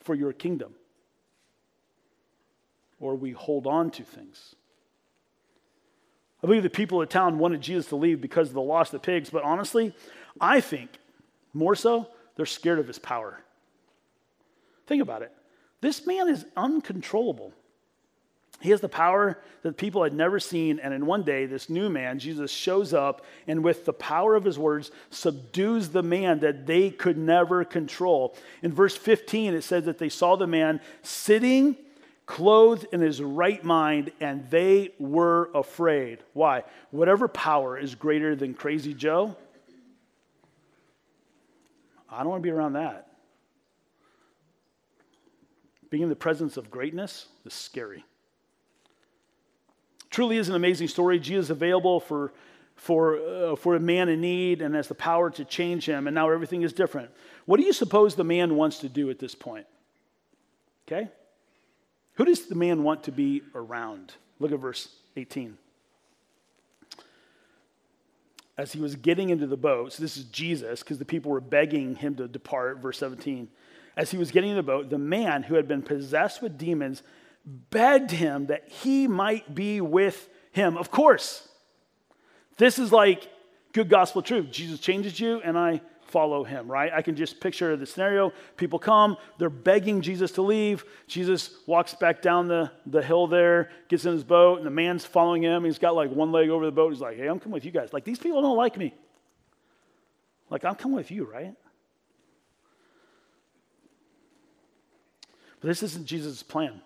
for 0.00 0.14
your 0.14 0.32
kingdom? 0.32 0.74
Or 3.00 3.14
we 3.14 3.32
hold 3.32 3.66
on 3.66 3.90
to 3.92 4.02
things. 4.02 4.54
I 6.42 6.46
believe 6.46 6.62
the 6.62 6.70
people 6.70 7.00
of 7.00 7.08
the 7.08 7.12
town 7.12 7.38
wanted 7.38 7.62
Jesus 7.62 7.86
to 7.86 7.96
leave 7.96 8.20
because 8.20 8.48
of 8.48 8.54
the 8.54 8.60
loss 8.60 8.88
of 8.88 9.00
the 9.00 9.06
pigs, 9.06 9.30
but 9.30 9.44
honestly, 9.44 9.94
I 10.38 10.60
think 10.60 10.90
more 11.54 11.74
so, 11.74 12.08
they're 12.36 12.44
scared 12.44 12.78
of 12.78 12.86
his 12.86 12.98
power. 12.98 13.40
Think 14.86 15.00
about 15.00 15.22
it. 15.22 15.32
This 15.84 16.06
man 16.06 16.30
is 16.30 16.46
uncontrollable. 16.56 17.52
He 18.62 18.70
has 18.70 18.80
the 18.80 18.88
power 18.88 19.38
that 19.60 19.76
people 19.76 20.02
had 20.02 20.14
never 20.14 20.40
seen. 20.40 20.78
And 20.78 20.94
in 20.94 21.04
one 21.04 21.24
day, 21.24 21.44
this 21.44 21.68
new 21.68 21.90
man, 21.90 22.18
Jesus, 22.18 22.50
shows 22.50 22.94
up 22.94 23.22
and 23.46 23.62
with 23.62 23.84
the 23.84 23.92
power 23.92 24.34
of 24.34 24.44
his 24.44 24.58
words, 24.58 24.90
subdues 25.10 25.90
the 25.90 26.02
man 26.02 26.40
that 26.40 26.64
they 26.64 26.88
could 26.88 27.18
never 27.18 27.66
control. 27.66 28.34
In 28.62 28.72
verse 28.72 28.96
15, 28.96 29.52
it 29.52 29.60
says 29.60 29.84
that 29.84 29.98
they 29.98 30.08
saw 30.08 30.36
the 30.36 30.46
man 30.46 30.80
sitting 31.02 31.76
clothed 32.24 32.86
in 32.90 33.02
his 33.02 33.20
right 33.20 33.62
mind, 33.62 34.10
and 34.22 34.48
they 34.48 34.92
were 34.98 35.50
afraid. 35.54 36.20
Why? 36.32 36.62
Whatever 36.92 37.28
power 37.28 37.76
is 37.76 37.94
greater 37.94 38.34
than 38.34 38.54
crazy 38.54 38.94
Joe, 38.94 39.36
I 42.10 42.20
don't 42.20 42.30
want 42.30 42.42
to 42.42 42.46
be 42.46 42.52
around 42.52 42.72
that. 42.72 43.13
Being 45.94 46.02
in 46.02 46.08
the 46.08 46.16
presence 46.16 46.56
of 46.56 46.72
greatness 46.72 47.28
is 47.46 47.54
scary. 47.54 48.04
Truly 50.10 50.38
is 50.38 50.48
an 50.48 50.56
amazing 50.56 50.88
story. 50.88 51.20
Jesus 51.20 51.44
is 51.44 51.50
available 51.50 52.00
for, 52.00 52.32
for, 52.74 53.18
uh, 53.18 53.54
for 53.54 53.76
a 53.76 53.78
man 53.78 54.08
in 54.08 54.20
need 54.20 54.60
and 54.60 54.74
has 54.74 54.88
the 54.88 54.96
power 54.96 55.30
to 55.30 55.44
change 55.44 55.88
him, 55.88 56.08
and 56.08 56.14
now 56.16 56.30
everything 56.30 56.62
is 56.62 56.72
different. 56.72 57.12
What 57.46 57.60
do 57.60 57.62
you 57.64 57.72
suppose 57.72 58.16
the 58.16 58.24
man 58.24 58.56
wants 58.56 58.80
to 58.80 58.88
do 58.88 59.08
at 59.08 59.20
this 59.20 59.36
point? 59.36 59.68
Okay? 60.88 61.08
Who 62.14 62.24
does 62.24 62.46
the 62.46 62.56
man 62.56 62.82
want 62.82 63.04
to 63.04 63.12
be 63.12 63.42
around? 63.54 64.14
Look 64.40 64.50
at 64.50 64.58
verse 64.58 64.88
18. 65.16 65.56
As 68.58 68.72
he 68.72 68.80
was 68.80 68.96
getting 68.96 69.30
into 69.30 69.46
the 69.46 69.56
boat, 69.56 69.92
so 69.92 70.02
this 70.02 70.16
is 70.16 70.24
Jesus, 70.24 70.82
because 70.82 70.98
the 70.98 71.04
people 71.04 71.30
were 71.30 71.40
begging 71.40 71.94
him 71.94 72.16
to 72.16 72.26
depart, 72.26 72.78
verse 72.78 72.98
17 72.98 73.46
as 73.96 74.10
he 74.10 74.16
was 74.16 74.30
getting 74.30 74.50
in 74.50 74.56
the 74.56 74.62
boat, 74.62 74.90
the 74.90 74.98
man 74.98 75.42
who 75.42 75.54
had 75.54 75.68
been 75.68 75.82
possessed 75.82 76.42
with 76.42 76.58
demons 76.58 77.02
begged 77.44 78.10
him 78.10 78.46
that 78.46 78.68
he 78.68 79.06
might 79.06 79.54
be 79.54 79.80
with 79.80 80.28
him. 80.52 80.76
Of 80.76 80.90
course, 80.90 81.48
this 82.56 82.78
is 82.78 82.92
like 82.92 83.28
good 83.72 83.88
gospel 83.88 84.22
truth. 84.22 84.50
Jesus 84.50 84.80
changes 84.80 85.18
you, 85.18 85.40
and 85.42 85.58
I 85.58 85.80
follow 86.06 86.44
him, 86.44 86.70
right? 86.70 86.92
I 86.92 87.02
can 87.02 87.16
just 87.16 87.40
picture 87.40 87.76
the 87.76 87.86
scenario. 87.86 88.32
People 88.56 88.78
come, 88.78 89.16
they're 89.38 89.50
begging 89.50 90.00
Jesus 90.00 90.30
to 90.32 90.42
leave. 90.42 90.84
Jesus 91.08 91.50
walks 91.66 91.94
back 91.94 92.22
down 92.22 92.46
the, 92.46 92.70
the 92.86 93.02
hill 93.02 93.26
there, 93.26 93.70
gets 93.88 94.04
in 94.04 94.12
his 94.12 94.22
boat, 94.22 94.58
and 94.58 94.66
the 94.66 94.70
man's 94.70 95.04
following 95.04 95.42
him. 95.42 95.64
He's 95.64 95.78
got 95.78 95.96
like 95.96 96.10
one 96.10 96.30
leg 96.30 96.50
over 96.50 96.64
the 96.64 96.72
boat. 96.72 96.92
He's 96.92 97.00
like, 97.00 97.16
hey, 97.16 97.26
I'm 97.26 97.40
coming 97.40 97.54
with 97.54 97.64
you 97.64 97.72
guys. 97.72 97.92
Like, 97.92 98.04
these 98.04 98.18
people 98.18 98.42
don't 98.42 98.56
like 98.56 98.76
me. 98.76 98.94
Like, 100.50 100.64
I'm 100.64 100.76
coming 100.76 100.96
with 100.96 101.10
you, 101.10 101.24
right? 101.24 101.54
But 105.64 105.68
this 105.68 105.82
isn't 105.82 106.04
Jesus' 106.04 106.42
plan. 106.42 106.82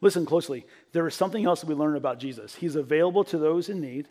Listen 0.00 0.26
closely. 0.26 0.66
There 0.90 1.06
is 1.06 1.14
something 1.14 1.46
else 1.46 1.60
that 1.60 1.68
we 1.68 1.76
learn 1.76 1.94
about 1.94 2.18
Jesus. 2.18 2.56
He's 2.56 2.74
available 2.74 3.22
to 3.22 3.38
those 3.38 3.68
in 3.68 3.80
need. 3.80 4.08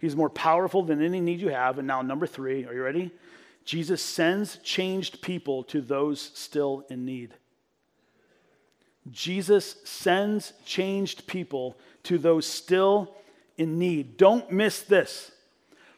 He's 0.00 0.16
more 0.16 0.28
powerful 0.28 0.82
than 0.82 1.00
any 1.00 1.20
need 1.20 1.40
you 1.40 1.50
have. 1.50 1.78
And 1.78 1.86
now, 1.86 2.02
number 2.02 2.26
three, 2.26 2.64
are 2.64 2.74
you 2.74 2.82
ready? 2.82 3.12
Jesus 3.64 4.02
sends 4.02 4.56
changed 4.64 5.22
people 5.22 5.62
to 5.62 5.80
those 5.80 6.32
still 6.34 6.84
in 6.90 7.04
need. 7.04 7.34
Jesus 9.12 9.76
sends 9.84 10.54
changed 10.66 11.28
people 11.28 11.78
to 12.02 12.18
those 12.18 12.46
still 12.46 13.14
in 13.56 13.78
need. 13.78 14.16
Don't 14.16 14.50
miss 14.50 14.82
this. 14.82 15.30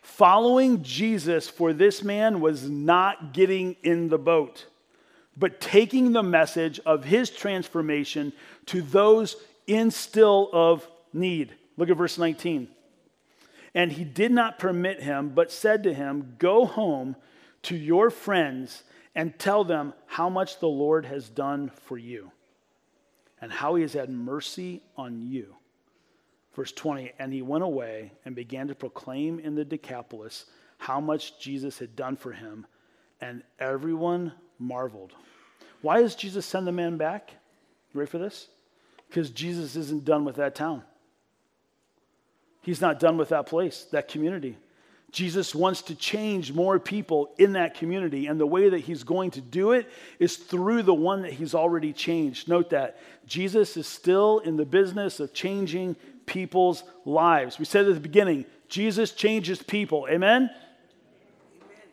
Following 0.03 0.83
Jesus 0.83 1.49
for 1.49 1.73
this 1.73 2.03
man 2.03 2.41
was 2.41 2.69
not 2.69 3.33
getting 3.33 3.77
in 3.83 4.11
the 4.11 4.19
boat 4.19 4.67
but 5.37 5.61
taking 5.61 6.13
the 6.13 6.23
message 6.23 6.81
of 6.87 7.05
his 7.05 7.31
transformation 7.31 8.33
to 8.67 8.83
those 8.83 9.37
in 9.67 9.91
still 9.91 10.49
of 10.53 10.87
need. 11.13 11.55
Look 11.77 11.91
at 11.91 11.97
verse 11.97 12.19
19. 12.19 12.69
And 13.75 13.93
he 13.93 14.05
did 14.05 14.33
not 14.33 14.59
permit 14.59 15.03
him, 15.03 15.31
but 15.31 15.53
said 15.53 15.83
to 15.83 15.93
him, 15.93 16.37
Go 16.39 16.65
home 16.65 17.17
to 17.63 17.77
your 17.77 18.11
friends 18.11 18.83
and 19.15 19.39
tell 19.39 19.65
them 19.65 19.93
how 20.07 20.29
much 20.29 20.61
the 20.61 20.69
Lord 20.69 21.05
has 21.05 21.29
done 21.29 21.71
for 21.85 21.99
you 21.99 22.31
and 23.41 23.53
how 23.53 23.75
he 23.75 23.83
has 23.83 23.93
had 23.93 24.09
mercy 24.09 24.83
on 24.97 25.21
you. 25.21 25.55
Verse 26.55 26.73
20, 26.73 27.13
and 27.19 27.33
he 27.33 27.43
went 27.43 27.65
away 27.65 28.13
and 28.25 28.35
began 28.35 28.69
to 28.69 28.75
proclaim 28.75 29.39
in 29.39 29.55
the 29.55 29.65
Decapolis 29.65 30.47
how 30.79 31.01
much 31.01 31.39
Jesus 31.39 31.79
had 31.79 31.95
done 31.97 32.17
for 32.17 32.33
him, 32.33 32.67
and 33.21 33.43
everyone 33.59 34.33
marveled. 34.59 35.13
Why 35.83 36.01
does 36.01 36.15
Jesus 36.15 36.47
send 36.47 36.67
the 36.67 36.73
man 36.73 36.97
back? 36.97 37.31
You 37.93 38.01
ready 38.01 38.11
for 38.11 38.19
this? 38.19 38.49
Because 39.09 39.31
Jesus 39.31 39.77
isn't 39.77 40.05
done 40.05 40.25
with 40.25 40.37
that 40.37 40.55
town. 40.55 40.83
He's 42.63 42.81
not 42.81 42.99
done 42.99 43.17
with 43.17 43.29
that 43.29 43.47
place, 43.47 43.87
that 43.93 44.09
community. 44.09 44.57
Jesus 45.13 45.55
wants 45.55 45.83
to 45.83 45.95
change 45.95 46.53
more 46.53 46.79
people 46.81 47.33
in 47.39 47.53
that 47.53 47.75
community, 47.75 48.27
and 48.27 48.41
the 48.41 48.47
way 48.47 48.69
that 48.69 48.81
he's 48.81 49.05
going 49.05 49.31
to 49.31 49.41
do 49.41 49.71
it 49.73 49.89
is 50.19 50.37
through 50.37 50.83
the 50.83 50.93
one 50.93 51.23
that 51.23 51.33
he's 51.33 51.55
already 51.55 51.93
changed. 51.93 52.49
Note 52.49 52.71
that 52.71 52.99
Jesus 53.27 53.77
is 53.77 53.87
still 53.87 54.41
in 54.41 54.57
the 54.57 54.65
business 54.65 55.21
of 55.21 55.33
changing 55.33 55.95
people's 56.27 56.83
lives. 57.05 57.59
We 57.59 57.65
said 57.65 57.87
at 57.87 57.95
the 57.95 58.01
beginning, 58.01 58.45
Jesus 58.69 59.13
changes 59.13 59.63
people. 59.63 60.09
Amen? 60.11 60.51
Amen. 60.51 60.51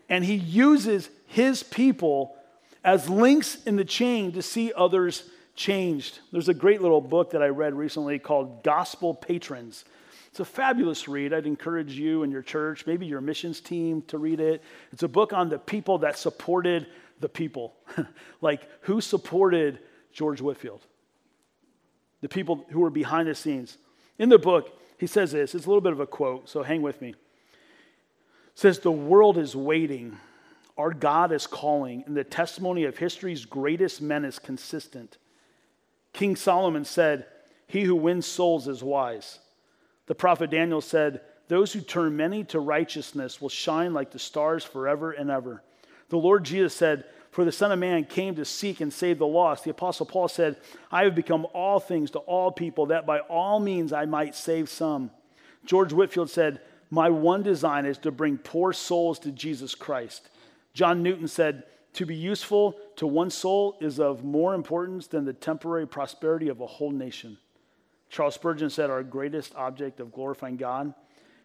And 0.09 0.25
he 0.25 0.35
uses 0.35 1.09
his 1.27 1.61
people 1.61 2.35
as 2.83 3.09
links 3.09 3.63
in 3.63 3.75
the 3.75 3.85
chain 3.85 4.31
to 4.33 4.41
see 4.41 4.73
others 4.75 5.23
changed. 5.55 6.19
There's 6.31 6.49
a 6.49 6.53
great 6.53 6.81
little 6.81 7.01
book 7.01 7.31
that 7.31 7.41
I 7.41 7.47
read 7.47 7.73
recently 7.73 8.19
called 8.19 8.63
Gospel 8.63 9.13
Patrons. 9.13 9.85
It's 10.29 10.39
a 10.39 10.45
fabulous 10.45 11.07
read. 11.07 11.31
I'd 11.31 11.45
encourage 11.45 11.93
you 11.93 12.23
and 12.23 12.31
your 12.31 12.41
church, 12.41 12.87
maybe 12.87 13.05
your 13.05 13.21
missions 13.21 13.61
team, 13.61 14.01
to 14.07 14.17
read 14.17 14.39
it. 14.39 14.63
It's 14.91 15.03
a 15.03 15.07
book 15.07 15.31
on 15.31 15.49
the 15.49 15.59
people 15.59 15.99
that 15.99 16.17
supported 16.17 16.87
the 17.19 17.29
people. 17.29 17.75
like 18.41 18.67
who 18.81 18.99
supported 18.99 19.79
George 20.11 20.41
Whitefield? 20.41 20.81
The 22.21 22.29
people 22.29 22.65
who 22.69 22.79
were 22.79 22.89
behind 22.89 23.27
the 23.27 23.35
scenes. 23.35 23.77
In 24.17 24.29
the 24.29 24.39
book, 24.39 24.75
he 24.97 25.07
says 25.07 25.33
this. 25.33 25.53
It's 25.53 25.65
a 25.65 25.69
little 25.69 25.81
bit 25.81 25.91
of 25.91 25.99
a 25.99 26.07
quote, 26.07 26.49
so 26.49 26.63
hang 26.63 26.81
with 26.81 26.99
me. 27.01 27.09
It 27.09 27.15
says, 28.55 28.79
The 28.79 28.91
world 28.91 29.37
is 29.37 29.55
waiting 29.55 30.17
Our 30.77 30.93
God 30.93 31.31
is 31.31 31.45
calling, 31.45 32.03
and 32.07 32.17
the 32.17 32.23
testimony 32.23 32.85
of 32.85 32.97
history's 32.97 33.45
greatest 33.45 34.01
men 34.01 34.25
is 34.25 34.39
consistent. 34.39 35.17
King 36.13 36.35
Solomon 36.35 36.85
said, 36.85 37.27
He 37.67 37.83
who 37.83 37.95
wins 37.95 38.25
souls 38.25 38.67
is 38.67 38.83
wise. 38.83 39.39
The 40.07 40.15
prophet 40.15 40.49
Daniel 40.49 40.81
said, 40.81 41.21
Those 41.47 41.73
who 41.73 41.81
turn 41.81 42.17
many 42.17 42.43
to 42.45 42.59
righteousness 42.59 43.39
will 43.39 43.49
shine 43.49 43.93
like 43.93 44.11
the 44.11 44.19
stars 44.19 44.63
forever 44.63 45.11
and 45.11 45.29
ever. 45.29 45.63
The 46.09 46.17
Lord 46.17 46.43
Jesus 46.43 46.73
said, 46.73 47.05
For 47.31 47.45
the 47.45 47.51
Son 47.51 47.71
of 47.71 47.79
Man 47.79 48.05
came 48.05 48.35
to 48.35 48.45
seek 48.45 48.81
and 48.81 48.91
save 48.91 49.19
the 49.19 49.27
lost. 49.27 49.63
The 49.63 49.71
Apostle 49.71 50.05
Paul 50.07 50.27
said, 50.27 50.57
I 50.91 51.03
have 51.03 51.15
become 51.15 51.47
all 51.53 51.79
things 51.79 52.11
to 52.11 52.19
all 52.19 52.51
people, 52.51 52.87
that 52.87 53.05
by 53.05 53.19
all 53.19 53.59
means 53.59 53.93
I 53.93 54.05
might 54.05 54.35
save 54.35 54.69
some. 54.69 55.11
George 55.65 55.93
Whitefield 55.93 56.29
said, 56.29 56.61
My 56.89 57.09
one 57.09 57.43
design 57.43 57.85
is 57.85 57.97
to 57.99 58.11
bring 58.11 58.37
poor 58.37 58.73
souls 58.73 59.19
to 59.19 59.31
Jesus 59.31 59.75
Christ. 59.75 60.29
John 60.73 61.03
Newton 61.03 61.27
said, 61.27 61.63
To 61.93 62.05
be 62.05 62.15
useful 62.15 62.75
to 62.95 63.07
one 63.07 63.29
soul 63.29 63.77
is 63.79 63.99
of 63.99 64.23
more 64.23 64.53
importance 64.53 65.07
than 65.07 65.25
the 65.25 65.33
temporary 65.33 65.87
prosperity 65.87 66.49
of 66.49 66.61
a 66.61 66.67
whole 66.67 66.91
nation. 66.91 67.37
Charles 68.09 68.35
Spurgeon 68.35 68.69
said, 68.69 68.89
Our 68.89 69.03
greatest 69.03 69.55
object 69.55 69.99
of 69.99 70.11
glorifying 70.11 70.57
God 70.57 70.93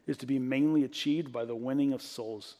is 0.06 0.16
to 0.18 0.26
be 0.26 0.38
mainly 0.38 0.84
achieved 0.84 1.32
by 1.32 1.44
the 1.44 1.54
winning 1.54 1.92
of 1.92 2.02
souls. 2.02 2.56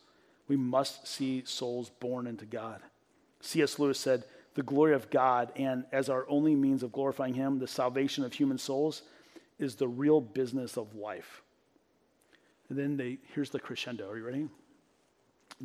We 0.49 0.57
must 0.57 1.07
see 1.07 1.43
souls 1.45 1.91
born 1.91 2.27
into 2.27 2.45
God. 2.45 2.81
C.S. 3.41 3.79
Lewis 3.79 3.99
said, 3.99 4.25
The 4.55 4.63
glory 4.63 4.95
of 4.95 5.11
God, 5.11 5.53
and 5.57 5.85
as 5.93 6.09
our 6.09 6.27
only 6.29 6.55
means 6.55 6.83
of 6.83 6.93
glorifying 6.93 7.35
Him, 7.35 7.59
the 7.59 7.67
salvation 7.67 8.25
of 8.25 8.33
human 8.33 8.59
souls, 8.59 9.03
is 9.59 9.75
the 9.75 9.89
real 9.89 10.21
business 10.21 10.77
of 10.77 10.95
life. 10.95 11.43
And 12.69 12.79
then 12.79 12.97
they, 12.97 13.19
here's 13.35 13.51
the 13.51 13.61
crescendo. 13.61 14.09
Are 14.09 14.17
you 14.17 14.25
ready? 14.25 14.49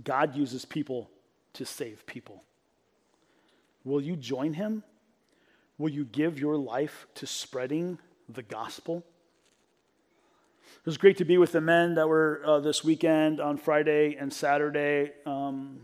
God 0.01 0.35
uses 0.35 0.65
people 0.65 1.09
to 1.53 1.65
save 1.65 2.05
people. 2.05 2.43
Will 3.83 4.01
you 4.01 4.15
join 4.15 4.53
him? 4.53 4.83
Will 5.77 5.89
you 5.89 6.05
give 6.05 6.39
your 6.39 6.57
life 6.57 7.07
to 7.15 7.27
spreading 7.27 7.99
the 8.29 8.43
gospel? 8.43 9.03
It 10.77 10.85
was 10.85 10.97
great 10.97 11.17
to 11.17 11.25
be 11.25 11.37
with 11.37 11.51
the 11.51 11.61
men 11.61 11.95
that 11.95 12.07
were 12.07 12.41
uh, 12.45 12.59
this 12.59 12.83
weekend 12.83 13.39
on 13.39 13.57
Friday 13.57 14.17
and 14.19 14.33
Saturday. 14.33 15.11
Um, 15.25 15.79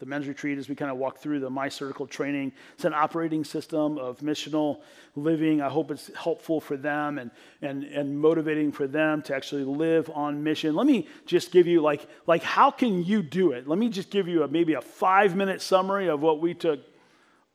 the 0.00 0.06
men's 0.06 0.26
retreat 0.26 0.58
as 0.58 0.68
we 0.68 0.74
kind 0.74 0.90
of 0.90 0.96
walk 0.96 1.18
through 1.18 1.40
the 1.40 1.50
My 1.50 1.68
Circle 1.68 2.06
training. 2.06 2.52
It's 2.74 2.86
an 2.86 2.94
operating 2.94 3.44
system 3.44 3.98
of 3.98 4.18
missional 4.18 4.80
living. 5.14 5.60
I 5.60 5.68
hope 5.68 5.90
it's 5.90 6.10
helpful 6.16 6.60
for 6.60 6.76
them 6.76 7.18
and, 7.18 7.30
and, 7.60 7.84
and 7.84 8.18
motivating 8.18 8.72
for 8.72 8.86
them 8.86 9.20
to 9.22 9.36
actually 9.36 9.64
live 9.64 10.10
on 10.14 10.42
mission. 10.42 10.74
Let 10.74 10.86
me 10.86 11.06
just 11.26 11.52
give 11.52 11.66
you 11.66 11.82
like, 11.82 12.08
like 12.26 12.42
how 12.42 12.70
can 12.70 13.04
you 13.04 13.22
do 13.22 13.52
it? 13.52 13.68
Let 13.68 13.78
me 13.78 13.90
just 13.90 14.10
give 14.10 14.26
you 14.26 14.42
a, 14.42 14.48
maybe 14.48 14.72
a 14.74 14.80
five 14.80 15.36
minute 15.36 15.60
summary 15.60 16.08
of 16.08 16.20
what 16.20 16.40
we 16.40 16.54
took, 16.54 16.80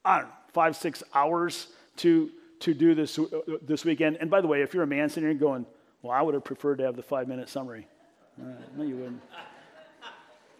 I 0.05 0.19
don't 0.19 0.27
know, 0.27 0.34
five, 0.53 0.75
six 0.75 1.03
hours 1.13 1.67
to, 1.97 2.29
to 2.60 2.73
do 2.75 2.93
this, 2.93 3.17
uh, 3.17 3.25
this 3.63 3.84
weekend. 3.84 4.17
And 4.21 4.29
by 4.29 4.39
the 4.39 4.47
way, 4.47 4.62
if 4.62 4.73
you're 4.73 4.84
a 4.84 4.88
man 4.88 5.10
sitting 5.10 5.29
here 5.29 5.38
going, 5.38 5.65
well, 6.03 6.13
I 6.13 6.21
would 6.21 6.36
have 6.36 6.43
preferred 6.43 6.77
to 6.77 6.84
have 6.84 6.95
the 6.95 7.03
five 7.03 7.27
minute 7.27 7.49
summary. 7.49 7.88
No, 8.38 8.84
you 8.84 8.97
wouldn't. 8.97 9.21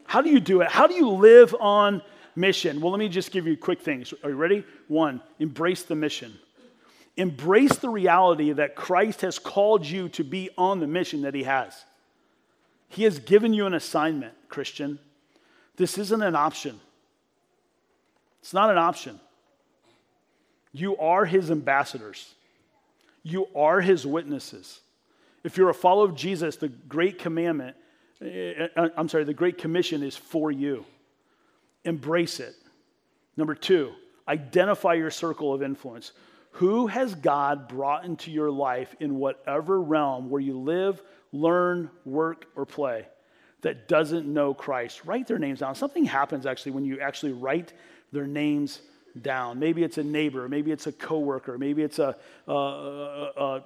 How 0.06 0.22
do 0.22 0.30
you 0.30 0.39
do 0.39 0.62
it? 0.62 0.70
How 0.70 0.88
do 0.88 0.94
you 0.94 1.10
live 1.10 1.56
on 1.60 2.02
mission? 2.36 2.82
Well, 2.82 2.91
let 2.91 3.00
me 3.00 3.10
just 3.10 3.32
give 3.32 3.48
you 3.48 3.58
quick 3.58 3.82
things. 3.82 4.13
Are 4.24 4.30
you 4.30 4.36
ready? 4.36 4.63
One, 4.88 5.22
embrace 5.39 5.84
the 5.84 5.96
mission. 5.96 6.38
Embrace 7.18 7.78
the 7.78 7.89
reality 7.89 8.52
that 8.52 8.76
Christ 8.76 9.22
has 9.22 9.39
called 9.39 9.86
you 9.86 10.10
to 10.10 10.24
be 10.24 10.50
on 10.58 10.80
the 10.80 10.88
mission 10.88 11.22
that 11.22 11.34
He 11.34 11.44
has. 11.44 11.86
He 12.89 13.04
has 13.04 13.20
given 13.20 13.54
you 13.54 13.65
an 13.65 13.74
assignment, 13.74 14.34
Christian. 14.50 15.00
This 15.78 15.98
isn't 15.98 16.22
an 16.22 16.36
option. 16.36 16.80
It's 18.41 18.54
not 18.54 18.70
an 18.70 18.78
option. 18.78 19.20
You 20.72 20.98
are 20.98 21.26
His 21.26 21.50
ambassadors, 21.52 22.34
you 23.24 23.48
are 23.56 23.82
His 23.82 24.06
witnesses. 24.06 24.82
If 25.44 25.58
you're 25.58 25.70
a 25.70 25.76
follower 25.76 26.06
of 26.06 26.15
Jesus, 26.15 26.56
the 26.56 26.70
great 26.70 27.20
commandment 27.20 27.78
Eh, 28.21 28.67
eh, 28.75 28.89
I'm 28.95 29.10
sorry, 29.10 29.23
the 29.23 29.34
Great 29.34 29.58
Commission 29.58 30.04
is 30.04 30.15
for 30.15 30.51
you. 30.51 30.86
Embrace 31.84 32.39
it. 32.39 32.56
Number 33.38 33.56
two, 33.56 33.91
identify 34.28 34.93
your 34.93 35.12
circle 35.12 35.54
of 35.54 35.62
influence. 35.62 36.13
Who 36.51 36.88
has 36.88 37.13
God 37.15 37.67
brought 37.67 38.06
into 38.06 38.32
your 38.32 38.49
life 38.49 38.95
in 38.99 39.17
whatever 39.17 39.82
realm 39.82 40.30
where 40.30 40.39
you 40.39 40.58
live, 40.58 41.01
learn, 41.34 41.89
work, 42.06 42.45
or 42.56 42.65
play 42.65 43.08
that 43.62 43.89
doesn't 43.89 44.25
know 44.25 44.54
Christ? 44.54 45.04
Write 45.04 45.28
their 45.28 45.39
names 45.39 45.60
down. 45.60 45.75
Something 45.75 46.06
happens 46.06 46.45
actually 46.45 46.71
when 46.71 46.86
you 46.86 47.01
actually 47.01 47.34
write 47.34 47.73
their 48.13 48.25
names 48.25 48.82
down. 49.21 49.60
Maybe 49.60 49.84
it's 49.84 49.97
a 49.97 50.04
neighbor, 50.04 50.47
maybe 50.47 50.71
it's 50.71 50.88
a 50.88 50.93
coworker, 50.93 51.58
maybe 51.58 51.84
it's 51.84 51.99
a, 51.99 52.15
a, 52.47 52.54
a, 52.54 53.32
a 53.38 53.63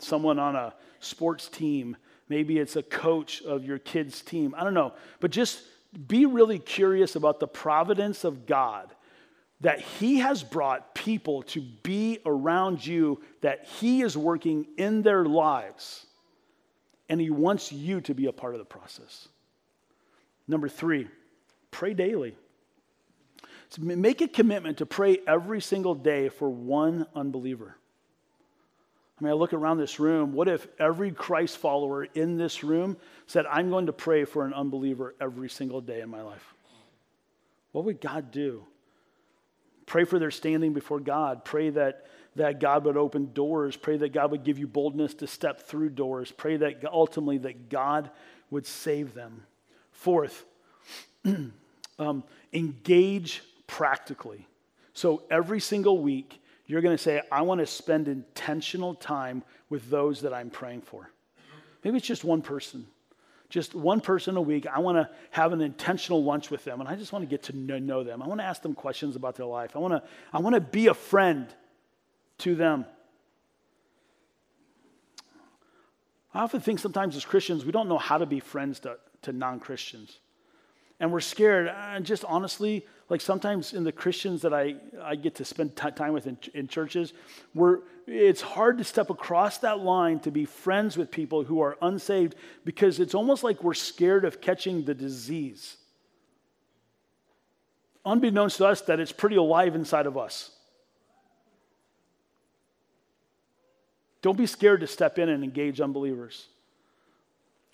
someone 0.00 0.40
on 0.40 0.56
a 0.56 0.74
sports 0.98 1.48
team 1.48 1.96
Maybe 2.28 2.58
it's 2.58 2.76
a 2.76 2.82
coach 2.82 3.42
of 3.42 3.64
your 3.64 3.78
kids' 3.78 4.20
team. 4.20 4.54
I 4.56 4.64
don't 4.64 4.74
know. 4.74 4.92
But 5.20 5.30
just 5.30 5.62
be 6.06 6.26
really 6.26 6.58
curious 6.58 7.16
about 7.16 7.40
the 7.40 7.48
providence 7.48 8.24
of 8.24 8.46
God 8.46 8.94
that 9.60 9.80
He 9.80 10.18
has 10.18 10.44
brought 10.44 10.94
people 10.94 11.42
to 11.42 11.60
be 11.60 12.20
around 12.24 12.86
you, 12.86 13.20
that 13.40 13.66
He 13.66 14.02
is 14.02 14.16
working 14.16 14.66
in 14.76 15.02
their 15.02 15.24
lives, 15.24 16.06
and 17.08 17.20
He 17.20 17.30
wants 17.30 17.72
you 17.72 18.00
to 18.02 18.14
be 18.14 18.26
a 18.26 18.32
part 18.32 18.54
of 18.54 18.58
the 18.58 18.64
process. 18.64 19.28
Number 20.46 20.68
three, 20.68 21.08
pray 21.70 21.94
daily. 21.94 22.36
So 23.70 23.82
make 23.82 24.20
a 24.20 24.28
commitment 24.28 24.78
to 24.78 24.86
pray 24.86 25.18
every 25.26 25.60
single 25.60 25.94
day 25.94 26.28
for 26.28 26.48
one 26.48 27.06
unbeliever. 27.14 27.76
I 29.18 29.24
mean, 29.24 29.32
I 29.32 29.34
look 29.34 29.52
around 29.52 29.78
this 29.78 29.98
room. 29.98 30.32
What 30.32 30.48
if 30.48 30.66
every 30.78 31.10
Christ 31.10 31.58
follower 31.58 32.04
in 32.04 32.36
this 32.36 32.62
room 32.62 32.96
said, 33.26 33.46
I'm 33.46 33.68
going 33.70 33.86
to 33.86 33.92
pray 33.92 34.24
for 34.24 34.44
an 34.44 34.54
unbeliever 34.54 35.14
every 35.20 35.50
single 35.50 35.80
day 35.80 36.00
in 36.00 36.08
my 36.08 36.22
life? 36.22 36.54
What 37.72 37.84
would 37.84 38.00
God 38.00 38.30
do? 38.30 38.64
Pray 39.86 40.04
for 40.04 40.18
their 40.18 40.30
standing 40.30 40.72
before 40.72 41.00
God. 41.00 41.44
Pray 41.44 41.70
that, 41.70 42.06
that 42.36 42.60
God 42.60 42.84
would 42.84 42.96
open 42.96 43.32
doors. 43.32 43.76
Pray 43.76 43.96
that 43.96 44.12
God 44.12 44.30
would 44.30 44.44
give 44.44 44.58
you 44.58 44.68
boldness 44.68 45.14
to 45.14 45.26
step 45.26 45.62
through 45.62 45.90
doors. 45.90 46.30
Pray 46.30 46.56
that 46.58 46.84
ultimately 46.84 47.38
that 47.38 47.68
God 47.68 48.10
would 48.50 48.66
save 48.66 49.14
them. 49.14 49.42
Fourth, 49.90 50.44
um, 51.98 52.22
engage 52.52 53.42
practically. 53.66 54.46
So 54.92 55.22
every 55.30 55.60
single 55.60 55.98
week, 55.98 56.40
you're 56.68 56.82
going 56.82 56.96
to 56.96 57.02
say, 57.02 57.22
I 57.32 57.42
want 57.42 57.60
to 57.60 57.66
spend 57.66 58.06
intentional 58.06 58.94
time 58.94 59.42
with 59.70 59.88
those 59.90 60.20
that 60.20 60.34
I'm 60.34 60.50
praying 60.50 60.82
for. 60.82 61.10
Maybe 61.82 61.96
it's 61.96 62.06
just 62.06 62.24
one 62.24 62.42
person. 62.42 62.86
Just 63.48 63.74
one 63.74 64.02
person 64.02 64.36
a 64.36 64.42
week. 64.42 64.66
I 64.66 64.78
want 64.80 64.98
to 64.98 65.08
have 65.30 65.54
an 65.54 65.62
intentional 65.62 66.22
lunch 66.22 66.50
with 66.50 66.64
them, 66.64 66.80
and 66.80 66.88
I 66.88 66.94
just 66.94 67.10
want 67.10 67.22
to 67.22 67.26
get 67.26 67.44
to 67.44 67.56
know 67.56 68.04
them. 68.04 68.22
I 68.22 68.28
want 68.28 68.40
to 68.40 68.44
ask 68.44 68.60
them 68.60 68.74
questions 68.74 69.16
about 69.16 69.36
their 69.36 69.46
life. 69.46 69.74
I 69.74 69.78
want 69.78 69.94
to, 69.94 70.02
I 70.30 70.40
want 70.40 70.54
to 70.54 70.60
be 70.60 70.88
a 70.88 70.94
friend 70.94 71.46
to 72.38 72.54
them. 72.54 72.84
I 76.34 76.40
often 76.40 76.60
think 76.60 76.78
sometimes 76.78 77.16
as 77.16 77.24
Christians, 77.24 77.64
we 77.64 77.72
don't 77.72 77.88
know 77.88 77.96
how 77.96 78.18
to 78.18 78.26
be 78.26 78.40
friends 78.40 78.80
to, 78.80 78.98
to 79.22 79.32
non 79.32 79.58
Christians. 79.58 80.18
And 81.00 81.12
we're 81.12 81.20
scared. 81.20 81.68
And 81.68 82.04
just 82.04 82.24
honestly, 82.24 82.86
like 83.08 83.20
sometimes 83.20 83.72
in 83.72 83.84
the 83.84 83.92
Christians 83.92 84.42
that 84.42 84.52
I, 84.52 84.76
I 85.02 85.16
get 85.16 85.36
to 85.36 85.44
spend 85.44 85.76
t- 85.76 85.90
time 85.92 86.12
with 86.12 86.26
in, 86.26 86.36
in 86.54 86.68
churches, 86.68 87.12
where 87.52 87.80
it's 88.06 88.40
hard 88.40 88.78
to 88.78 88.84
step 88.84 89.10
across 89.10 89.58
that 89.58 89.80
line 89.80 90.20
to 90.20 90.30
be 90.30 90.44
friends 90.44 90.96
with 90.96 91.10
people 91.10 91.44
who 91.44 91.60
are 91.60 91.76
unsaved 91.80 92.34
because 92.64 93.00
it's 93.00 93.14
almost 93.14 93.44
like 93.44 93.62
we're 93.62 93.74
scared 93.74 94.24
of 94.24 94.40
catching 94.40 94.84
the 94.84 94.94
disease. 94.94 95.76
Unbeknownst 98.04 98.58
to 98.58 98.66
us, 98.66 98.80
that 98.82 99.00
it's 99.00 99.12
pretty 99.12 99.36
alive 99.36 99.74
inside 99.74 100.06
of 100.06 100.16
us. 100.16 100.50
Don't 104.22 104.36
be 104.36 104.46
scared 104.46 104.80
to 104.80 104.86
step 104.86 105.18
in 105.18 105.28
and 105.28 105.44
engage 105.44 105.80
unbelievers. 105.80 106.46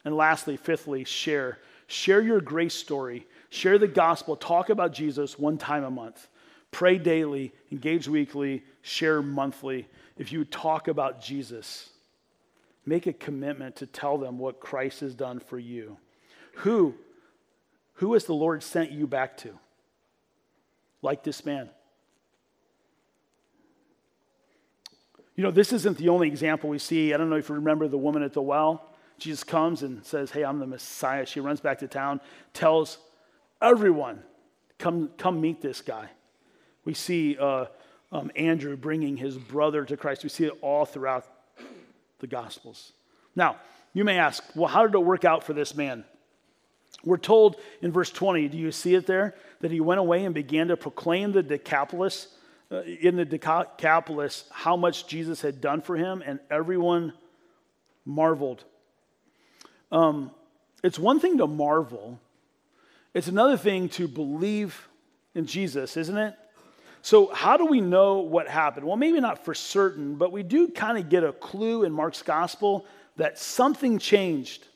And 0.04 0.16
lastly, 0.16 0.56
fifthly, 0.56 1.04
share. 1.04 1.58
Share 1.94 2.20
your 2.20 2.40
grace 2.40 2.74
story 2.74 3.26
Share 3.54 3.78
the 3.78 3.87
gospel, 3.87 4.35
talk 4.35 4.68
about 4.68 4.92
Jesus 4.92 5.38
one 5.38 5.59
time 5.59 5.85
a 5.85 5.90
month. 5.90 6.26
Pray 6.72 6.98
daily, 6.98 7.52
engage 7.70 8.09
weekly, 8.09 8.64
share 8.83 9.22
monthly. 9.22 9.87
If 10.18 10.33
you 10.33 10.44
talk 10.44 10.88
about 10.88 11.22
Jesus, 11.22 11.88
make 12.85 13.07
a 13.07 13.12
commitment 13.12 13.76
to 13.76 13.87
tell 13.87 14.18
them 14.18 14.40
what 14.40 14.59
Christ 14.59 14.98
has 15.02 15.14
done 15.14 15.38
for 15.38 15.57
you. 15.57 15.96
Who, 16.57 16.96
who 17.92 18.14
has 18.14 18.24
the 18.24 18.35
Lord 18.35 18.64
sent 18.64 18.90
you 18.90 19.07
back 19.07 19.37
to? 19.38 19.57
Like 21.00 21.22
this 21.22 21.44
man. 21.44 21.70
You 25.37 25.44
know, 25.44 25.52
this 25.52 25.72
isn't 25.72 25.96
the 25.96 26.09
only 26.09 26.26
example 26.26 26.70
we 26.70 26.80
see. 26.80 27.14
I 27.14 27.18
don't 27.18 27.30
know 27.30 27.37
if 27.37 27.48
you 27.48 27.54
remember 27.54 27.87
the 27.87 27.98
woman 27.98 28.24
at 28.24 28.33
the 28.33 28.42
well. 28.42 28.93
Jesus 29.18 29.44
comes 29.44 29.83
and 29.83 30.05
says, 30.05 30.31
Hey, 30.31 30.44
I'm 30.44 30.59
the 30.59 30.66
Messiah. 30.66 31.27
She 31.27 31.40
runs 31.40 31.61
back 31.61 31.79
to 31.81 31.88
town, 31.88 32.20
tells 32.53 32.98
everyone, 33.62 34.22
come, 34.79 35.11
come 35.16 35.40
meet 35.40 35.61
this 35.61 35.81
guy. 35.81 36.09
We 36.85 36.94
see 36.94 37.37
uh, 37.38 37.66
um, 38.12 38.31
Andrew 38.37 38.77
bringing 38.77 39.16
his 39.16 39.37
brother 39.37 39.85
to 39.85 39.96
Christ. 39.96 40.22
We 40.22 40.29
see 40.29 40.44
it 40.44 40.59
all 40.61 40.85
throughout 40.85 41.27
the 42.18 42.27
Gospels. 42.27 42.92
Now, 43.35 43.57
you 43.92 44.05
may 44.05 44.18
ask, 44.18 44.42
well, 44.55 44.68
how 44.68 44.87
did 44.87 44.94
it 44.94 45.05
work 45.05 45.24
out 45.24 45.44
for 45.44 45.53
this 45.53 45.74
man? 45.74 46.05
We're 47.05 47.16
told 47.16 47.57
in 47.83 47.92
verse 47.92 48.11
20, 48.11 48.48
do 48.48 48.59
you 48.59 48.72
see 48.72 48.94
it 48.94 49.07
there? 49.07 49.35
That 49.61 49.70
he 49.70 49.81
went 49.81 50.00
away 50.00 50.24
and 50.24 50.35
began 50.35 50.68
to 50.68 50.77
proclaim 50.77 51.33
the 51.33 51.42
Decapolis, 51.42 52.29
uh, 52.70 52.83
in 52.83 53.16
the 53.16 53.24
Decapolis, 53.24 54.44
how 54.50 54.77
much 54.77 55.07
Jesus 55.07 55.40
had 55.40 55.61
done 55.61 55.81
for 55.81 55.96
him, 55.96 56.22
and 56.24 56.40
everyone 56.50 57.12
marveled. 58.05 58.64
Um, 59.94 60.33
it's 60.83 60.98
one 60.98 61.20
thing 61.20 61.38
to 61.38 61.46
marvel, 61.46 62.18
it's 63.14 63.28
another 63.28 63.57
thing 63.57 63.88
to 63.90 64.09
believe 64.09 64.88
in 65.37 65.46
Jesus, 65.46 65.96
isn't 65.96 66.18
it? 66.18 66.35
So, 67.00 67.33
how 67.33 67.57
do 67.57 67.66
we 67.66 67.80
know 67.80 68.18
what 68.18 68.48
happened? 68.48 68.87
Well, 68.87 68.96
maybe 68.96 69.20
not 69.20 69.44
for 69.44 69.54
certain, 69.54 70.16
but 70.16 70.33
we 70.33 70.42
do 70.42 70.68
kind 70.68 70.98
of 70.98 71.09
get 71.09 71.22
a 71.22 71.33
clue 71.33 71.85
in 71.85 71.92
Mark's 71.92 72.22
gospel 72.22 72.87
that 73.16 73.38
something 73.38 73.98
changed. 73.98 74.66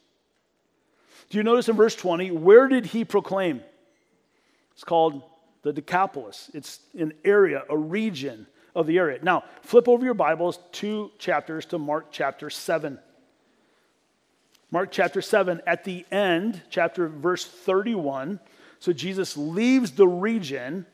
Do 1.31 1.39
you 1.39 1.43
notice 1.43 1.69
in 1.69 1.75
verse 1.75 1.97
20, 1.97 2.31
where 2.31 2.69
did 2.69 2.87
he 2.87 3.05
proclaim? 3.05 3.61
It's 4.73 4.85
called 4.85 5.23
the 5.63 5.73
Decapolis. 5.73 6.49
It's 6.55 6.79
an 6.97 7.13
area, 7.25 7.65
a 7.69 7.77
region 7.77 8.47
of 8.77 8.87
the 8.87 8.99
area. 8.99 9.19
Now, 9.21 9.43
flip 9.63 9.89
over 9.89 10.05
your 10.05 10.15
Bibles 10.15 10.61
two 10.71 11.11
chapters 11.19 11.67
to 11.67 11.79
Mark 11.79 12.09
chapter 12.13 12.51
7. 12.51 13.01
Mark 14.71 14.91
chapter 14.91 15.23
7, 15.23 15.63
at 15.67 15.85
the 15.85 16.05
end, 16.11 16.61
chapter 16.69 17.09
verse 17.09 17.45
31. 17.45 18.39
So 18.81 18.93
Jesus 18.93 19.37
leaves 19.37 19.93
the 19.93 20.07
region, 20.07 20.87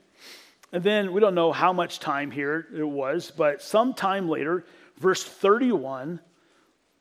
and 0.72 0.84
then 0.84 1.12
we 1.12 1.20
don't 1.20 1.34
know 1.34 1.52
how 1.52 1.72
much 1.72 1.98
time 1.98 2.30
here 2.30 2.66
it 2.74 2.86
was, 2.86 3.32
but 3.36 3.62
sometime 3.62 4.28
later, 4.28 4.64
verse 4.98 5.24
31 5.24 6.20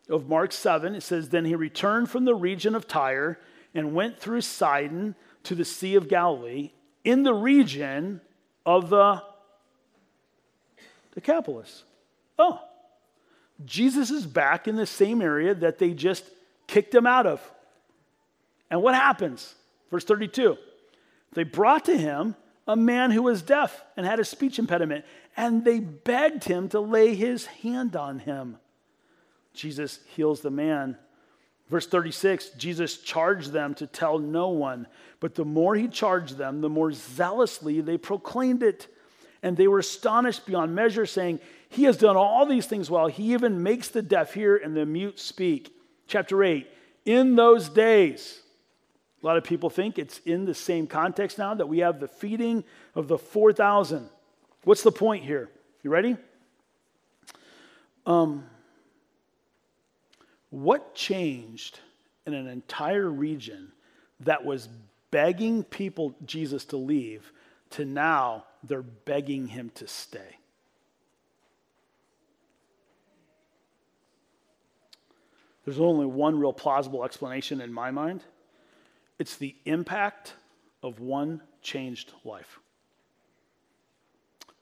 of 0.10 0.28
Mark 0.28 0.52
7, 0.52 0.96
it 0.96 1.02
says, 1.02 1.30
Then 1.30 1.46
he 1.46 1.56
returned 1.56 2.10
from 2.10 2.26
the 2.26 2.36
region 2.36 2.76
of 2.76 2.88
Tyre 2.88 3.40
and 3.74 3.94
went 3.94 4.20
through 4.20 4.42
Sidon 4.42 5.16
to 5.44 5.56
the 5.56 5.66
Sea 5.66 5.96
of 5.96 6.08
Galilee 6.08 6.72
in 7.04 7.24
the 7.24 7.34
region 7.34 8.20
of 8.66 8.90
the 8.90 9.22
Decapolis. 11.14 11.84
Oh, 12.40 12.62
Jesus 13.64 14.10
is 14.10 14.26
back 14.26 14.68
in 14.68 14.76
the 14.76 14.86
same 14.86 15.22
area 15.22 15.54
that 15.54 15.78
they 15.78 15.94
just 15.94 16.26
kicked 16.74 16.96
him 16.96 17.06
out 17.06 17.28
of. 17.28 17.40
And 18.72 18.82
what 18.82 18.96
happens? 18.96 19.54
Verse 19.92 20.04
32 20.04 20.58
They 21.34 21.44
brought 21.44 21.86
to 21.86 21.96
him 21.96 22.36
a 22.68 22.76
man 22.76 23.12
who 23.12 23.22
was 23.22 23.44
deaf 23.44 23.84
and 23.96 24.06
had 24.06 24.20
a 24.20 24.26
speech 24.26 24.58
impediment, 24.58 25.06
and 25.38 25.64
they 25.64 25.80
begged 25.80 26.46
him 26.46 26.70
to 26.70 26.80
lay 26.80 27.14
his 27.14 27.46
hand 27.46 27.96
on 27.96 28.20
him. 28.20 28.58
Jesus 29.54 30.00
heals 30.16 30.42
the 30.42 30.50
man. 30.50 30.98
Verse 31.70 31.86
36 31.86 32.50
Jesus 32.58 32.98
charged 32.98 33.52
them 33.52 33.76
to 33.76 33.86
tell 33.86 34.18
no 34.18 34.50
one, 34.50 34.88
but 35.20 35.36
the 35.36 35.46
more 35.46 35.76
he 35.76 35.88
charged 35.88 36.38
them, 36.38 36.62
the 36.62 36.70
more 36.70 36.92
zealously 36.92 37.82
they 37.82 37.98
proclaimed 38.00 38.64
it. 38.64 38.88
And 39.44 39.58
they 39.58 39.68
were 39.68 39.80
astonished 39.80 40.46
beyond 40.48 40.74
measure, 40.74 41.06
saying, 41.06 41.40
He 41.68 41.84
has 41.84 41.98
done 41.98 42.16
all 42.16 42.48
these 42.48 42.66
things 42.66 42.90
well. 42.90 43.08
He 43.08 43.34
even 43.34 43.62
makes 43.62 43.90
the 43.90 44.02
deaf 44.02 44.34
hear 44.34 44.56
and 44.56 44.76
the 44.76 44.86
mute 44.86 45.20
speak 45.20 45.76
chapter 46.08 46.44
8. 46.44 46.68
In 47.06 47.36
those 47.36 47.70
days, 47.70 48.42
a 49.22 49.26
lot 49.26 49.38
of 49.38 49.44
people 49.44 49.70
think 49.70 49.98
it's 49.98 50.20
in 50.20 50.46
the 50.46 50.54
same 50.54 50.88
context 50.88 51.38
now 51.38 51.54
that 51.54 51.68
we 51.68 51.80
have 51.80 52.00
the 52.00 52.08
feeding 52.08 52.64
of 52.96 53.08
the 53.08 53.18
4,000. 53.18 54.10
What's 54.64 54.84
the 54.84 54.92
point 54.92 55.24
here? 55.24 55.50
You 55.82 55.90
ready? 55.90 56.18
Um, 58.06 58.46
what 60.50 60.94
changed 60.94 61.80
in 62.26 62.34
an 62.34 62.48
entire 62.48 63.10
region 63.10 63.72
that 64.22 64.44
was 64.44 64.70
begging 65.12 65.64
people, 65.64 66.16
Jesus, 66.26 66.66
to 66.66 66.78
leave, 66.78 67.32
to 67.72 67.86
now 67.86 68.46
they're 68.64 68.82
begging 68.82 69.48
him 69.48 69.72
to 69.76 69.88
stay? 69.88 70.38
There's 75.66 75.80
only 75.80 76.06
one 76.06 76.40
real 76.40 76.54
plausible 76.54 77.04
explanation 77.06 77.62
in 77.62 77.72
my 77.72 77.92
mind 77.92 78.24
it's 79.20 79.38
the 79.38 79.56
impact 79.66 80.34
of 80.82 81.00
one 81.00 81.42
changed 81.62 82.12
life. 82.24 82.60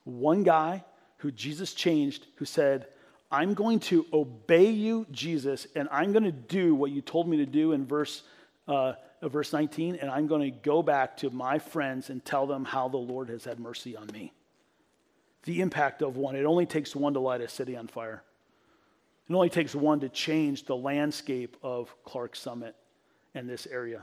One 0.04 0.42
guy 0.42 0.84
who 1.18 1.30
Jesus 1.30 1.74
changed, 1.74 2.26
who 2.36 2.44
said, 2.44 2.86
I'm 3.30 3.54
going 3.54 3.80
to 3.80 4.06
obey 4.12 4.70
you, 4.70 5.06
Jesus, 5.10 5.66
and 5.74 5.88
I'm 5.90 6.12
going 6.12 6.24
to 6.24 6.32
do 6.32 6.74
what 6.74 6.90
you 6.90 7.00
told 7.00 7.28
me 7.28 7.38
to 7.38 7.46
do 7.46 7.72
in 7.72 7.86
verse, 7.86 8.22
uh, 8.68 8.92
verse 9.22 9.52
19, 9.52 9.96
and 9.96 10.10
I'm 10.10 10.26
going 10.26 10.42
to 10.42 10.50
go 10.50 10.82
back 10.82 11.16
to 11.18 11.30
my 11.30 11.58
friends 11.58 12.10
and 12.10 12.24
tell 12.24 12.46
them 12.46 12.64
how 12.64 12.88
the 12.88 12.98
Lord 12.98 13.30
has 13.30 13.44
had 13.44 13.58
mercy 13.58 13.96
on 13.96 14.08
me. 14.08 14.32
The 15.44 15.60
impact 15.60 16.02
of 16.02 16.16
one. 16.16 16.36
It 16.36 16.44
only 16.44 16.66
takes 16.66 16.94
one 16.94 17.14
to 17.14 17.20
light 17.20 17.40
a 17.40 17.48
city 17.48 17.76
on 17.76 17.88
fire. 17.88 18.22
It 19.32 19.34
only 19.34 19.48
takes 19.48 19.74
one 19.74 20.00
to 20.00 20.10
change 20.10 20.64
the 20.64 20.76
landscape 20.76 21.56
of 21.62 21.94
Clarks 22.04 22.38
Summit 22.38 22.76
and 23.34 23.48
this 23.48 23.66
area. 23.66 24.02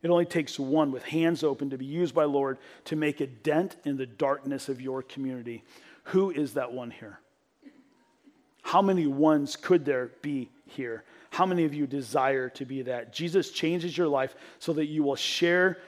It 0.00 0.10
only 0.10 0.26
takes 0.26 0.60
one 0.60 0.92
with 0.92 1.02
hands 1.02 1.42
open 1.42 1.70
to 1.70 1.76
be 1.76 1.86
used 1.86 2.14
by 2.14 2.22
Lord 2.22 2.58
to 2.84 2.94
make 2.94 3.20
a 3.20 3.26
dent 3.26 3.74
in 3.84 3.96
the 3.96 4.06
darkness 4.06 4.68
of 4.68 4.80
your 4.80 5.02
community. 5.02 5.64
Who 6.04 6.30
is 6.30 6.54
that 6.54 6.72
one 6.72 6.92
here? 6.92 7.18
How 8.62 8.80
many 8.80 9.08
ones 9.08 9.56
could 9.56 9.84
there 9.84 10.12
be 10.22 10.50
here? 10.66 11.02
How 11.30 11.44
many 11.44 11.64
of 11.64 11.74
you 11.74 11.88
desire 11.88 12.48
to 12.50 12.64
be 12.64 12.82
that? 12.82 13.12
Jesus 13.12 13.50
changes 13.50 13.98
your 13.98 14.06
life 14.06 14.36
so 14.60 14.72
that 14.74 14.86
you 14.86 15.02
will 15.02 15.16
share 15.16 15.78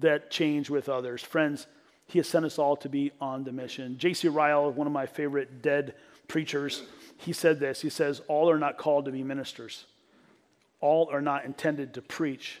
that 0.00 0.32
change 0.32 0.68
with 0.68 0.88
others. 0.88 1.22
Friends, 1.22 1.68
He 2.08 2.18
has 2.18 2.26
sent 2.26 2.44
us 2.44 2.58
all 2.58 2.74
to 2.78 2.88
be 2.88 3.12
on 3.20 3.44
the 3.44 3.52
mission. 3.52 3.98
J.C. 3.98 4.26
Ryle, 4.26 4.72
one 4.72 4.88
of 4.88 4.92
my 4.92 5.06
favorite 5.06 5.62
dead 5.62 5.94
preachers, 6.28 6.82
he 7.18 7.32
said 7.32 7.60
this 7.60 7.80
He 7.80 7.90
says, 7.90 8.20
All 8.28 8.50
are 8.50 8.58
not 8.58 8.78
called 8.78 9.06
to 9.06 9.12
be 9.12 9.22
ministers, 9.22 9.86
all 10.80 11.08
are 11.10 11.22
not 11.22 11.44
intended 11.44 11.94
to 11.94 12.02
preach, 12.02 12.60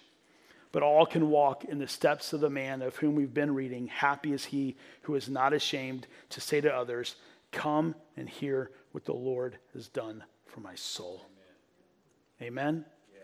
but 0.72 0.82
all 0.82 1.06
can 1.06 1.30
walk 1.30 1.64
in 1.64 1.78
the 1.78 1.88
steps 1.88 2.32
of 2.32 2.40
the 2.40 2.50
man 2.50 2.82
of 2.82 2.96
whom 2.96 3.14
we've 3.14 3.34
been 3.34 3.54
reading. 3.54 3.86
Happy 3.88 4.32
is 4.32 4.46
he 4.46 4.76
who 5.02 5.14
is 5.14 5.28
not 5.28 5.52
ashamed 5.52 6.06
to 6.30 6.40
say 6.40 6.60
to 6.60 6.74
others, 6.74 7.16
Come 7.52 7.94
and 8.16 8.28
hear 8.28 8.70
what 8.92 9.04
the 9.04 9.12
Lord 9.12 9.58
has 9.74 9.86
done 9.88 10.24
for 10.46 10.60
my 10.60 10.74
soul. 10.74 11.24
Amen? 12.40 12.58
Amen? 12.58 12.84
Yeah. 13.12 13.20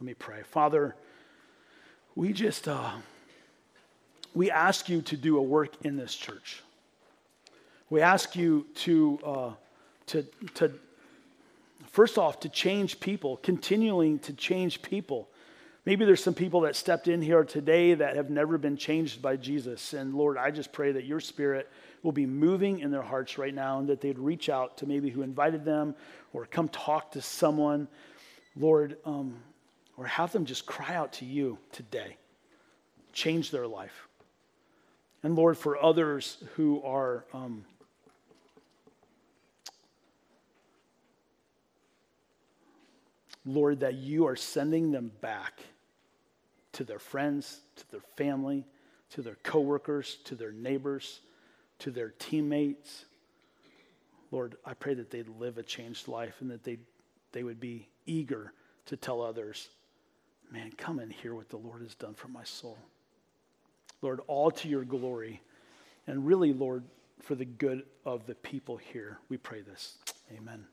Let 0.00 0.06
me 0.06 0.14
pray. 0.14 0.42
Father, 0.42 0.94
we 2.14 2.32
just, 2.32 2.68
uh, 2.68 2.90
we 4.34 4.50
ask 4.50 4.88
you 4.88 5.02
to 5.02 5.16
do 5.16 5.38
a 5.38 5.42
work 5.42 5.72
in 5.84 5.96
this 5.96 6.14
church. 6.14 6.62
We 7.88 8.00
ask 8.00 8.36
you 8.36 8.66
to, 8.76 9.18
uh, 9.24 9.50
to, 10.06 10.22
to 10.54 10.72
first 11.90 12.18
off, 12.18 12.40
to 12.40 12.48
change 12.48 13.00
people, 13.00 13.36
continuing 13.38 14.18
to 14.20 14.32
change 14.32 14.82
people. 14.82 15.28
Maybe 15.84 16.04
there's 16.04 16.22
some 16.22 16.34
people 16.34 16.62
that 16.62 16.76
stepped 16.76 17.08
in 17.08 17.20
here 17.20 17.44
today 17.44 17.94
that 17.94 18.16
have 18.16 18.30
never 18.30 18.56
been 18.56 18.76
changed 18.76 19.20
by 19.20 19.36
Jesus. 19.36 19.92
And 19.92 20.14
Lord, 20.14 20.38
I 20.38 20.50
just 20.50 20.72
pray 20.72 20.92
that 20.92 21.04
your 21.04 21.20
spirit 21.20 21.70
will 22.02 22.12
be 22.12 22.26
moving 22.26 22.80
in 22.80 22.90
their 22.90 23.02
hearts 23.02 23.36
right 23.36 23.54
now 23.54 23.78
and 23.78 23.88
that 23.88 24.00
they'd 24.00 24.18
reach 24.18 24.48
out 24.48 24.78
to 24.78 24.86
maybe 24.86 25.10
who 25.10 25.22
invited 25.22 25.64
them 25.64 25.94
or 26.32 26.46
come 26.46 26.68
talk 26.68 27.12
to 27.12 27.22
someone, 27.22 27.86
Lord, 28.56 28.96
um, 29.04 29.36
or 29.96 30.06
have 30.06 30.32
them 30.32 30.46
just 30.46 30.66
cry 30.66 30.94
out 30.94 31.12
to 31.14 31.24
you 31.26 31.58
today. 31.70 32.16
Change 33.12 33.50
their 33.50 33.66
life. 33.66 34.08
And 35.22 35.36
Lord, 35.36 35.56
for 35.56 35.82
others 35.82 36.38
who 36.56 36.82
are. 36.82 37.24
Um, 37.32 37.64
Lord, 43.44 43.80
that 43.80 43.94
you 43.94 44.26
are 44.26 44.36
sending 44.36 44.90
them 44.90 45.12
back 45.20 45.60
to 46.72 46.84
their 46.84 46.98
friends, 46.98 47.60
to 47.76 47.90
their 47.90 48.04
family, 48.16 48.66
to 49.10 49.22
their 49.22 49.36
coworkers, 49.42 50.16
to 50.24 50.34
their 50.34 50.52
neighbors, 50.52 51.20
to 51.80 51.90
their 51.90 52.10
teammates. 52.18 53.04
Lord, 54.30 54.56
I 54.64 54.74
pray 54.74 54.94
that 54.94 55.10
they'd 55.10 55.28
live 55.28 55.58
a 55.58 55.62
changed 55.62 56.08
life 56.08 56.36
and 56.40 56.50
that 56.50 56.64
they 56.64 56.78
they 57.34 57.42
would 57.42 57.60
be 57.60 57.88
eager 58.06 58.52
to 58.86 58.96
tell 58.96 59.20
others, 59.20 59.68
man, 60.50 60.72
come 60.78 61.00
and 61.00 61.12
hear 61.12 61.34
what 61.34 61.50
the 61.50 61.56
Lord 61.56 61.82
has 61.82 61.94
done 61.94 62.14
for 62.14 62.28
my 62.28 62.44
soul. 62.44 62.78
Lord, 64.00 64.20
all 64.28 64.50
to 64.52 64.68
your 64.68 64.84
glory. 64.84 65.42
And 66.06 66.24
really, 66.24 66.52
Lord, 66.52 66.84
for 67.20 67.34
the 67.34 67.44
good 67.44 67.82
of 68.04 68.26
the 68.26 68.34
people 68.36 68.76
here, 68.76 69.18
we 69.28 69.36
pray 69.36 69.62
this. 69.62 69.98
Amen. 70.36 70.64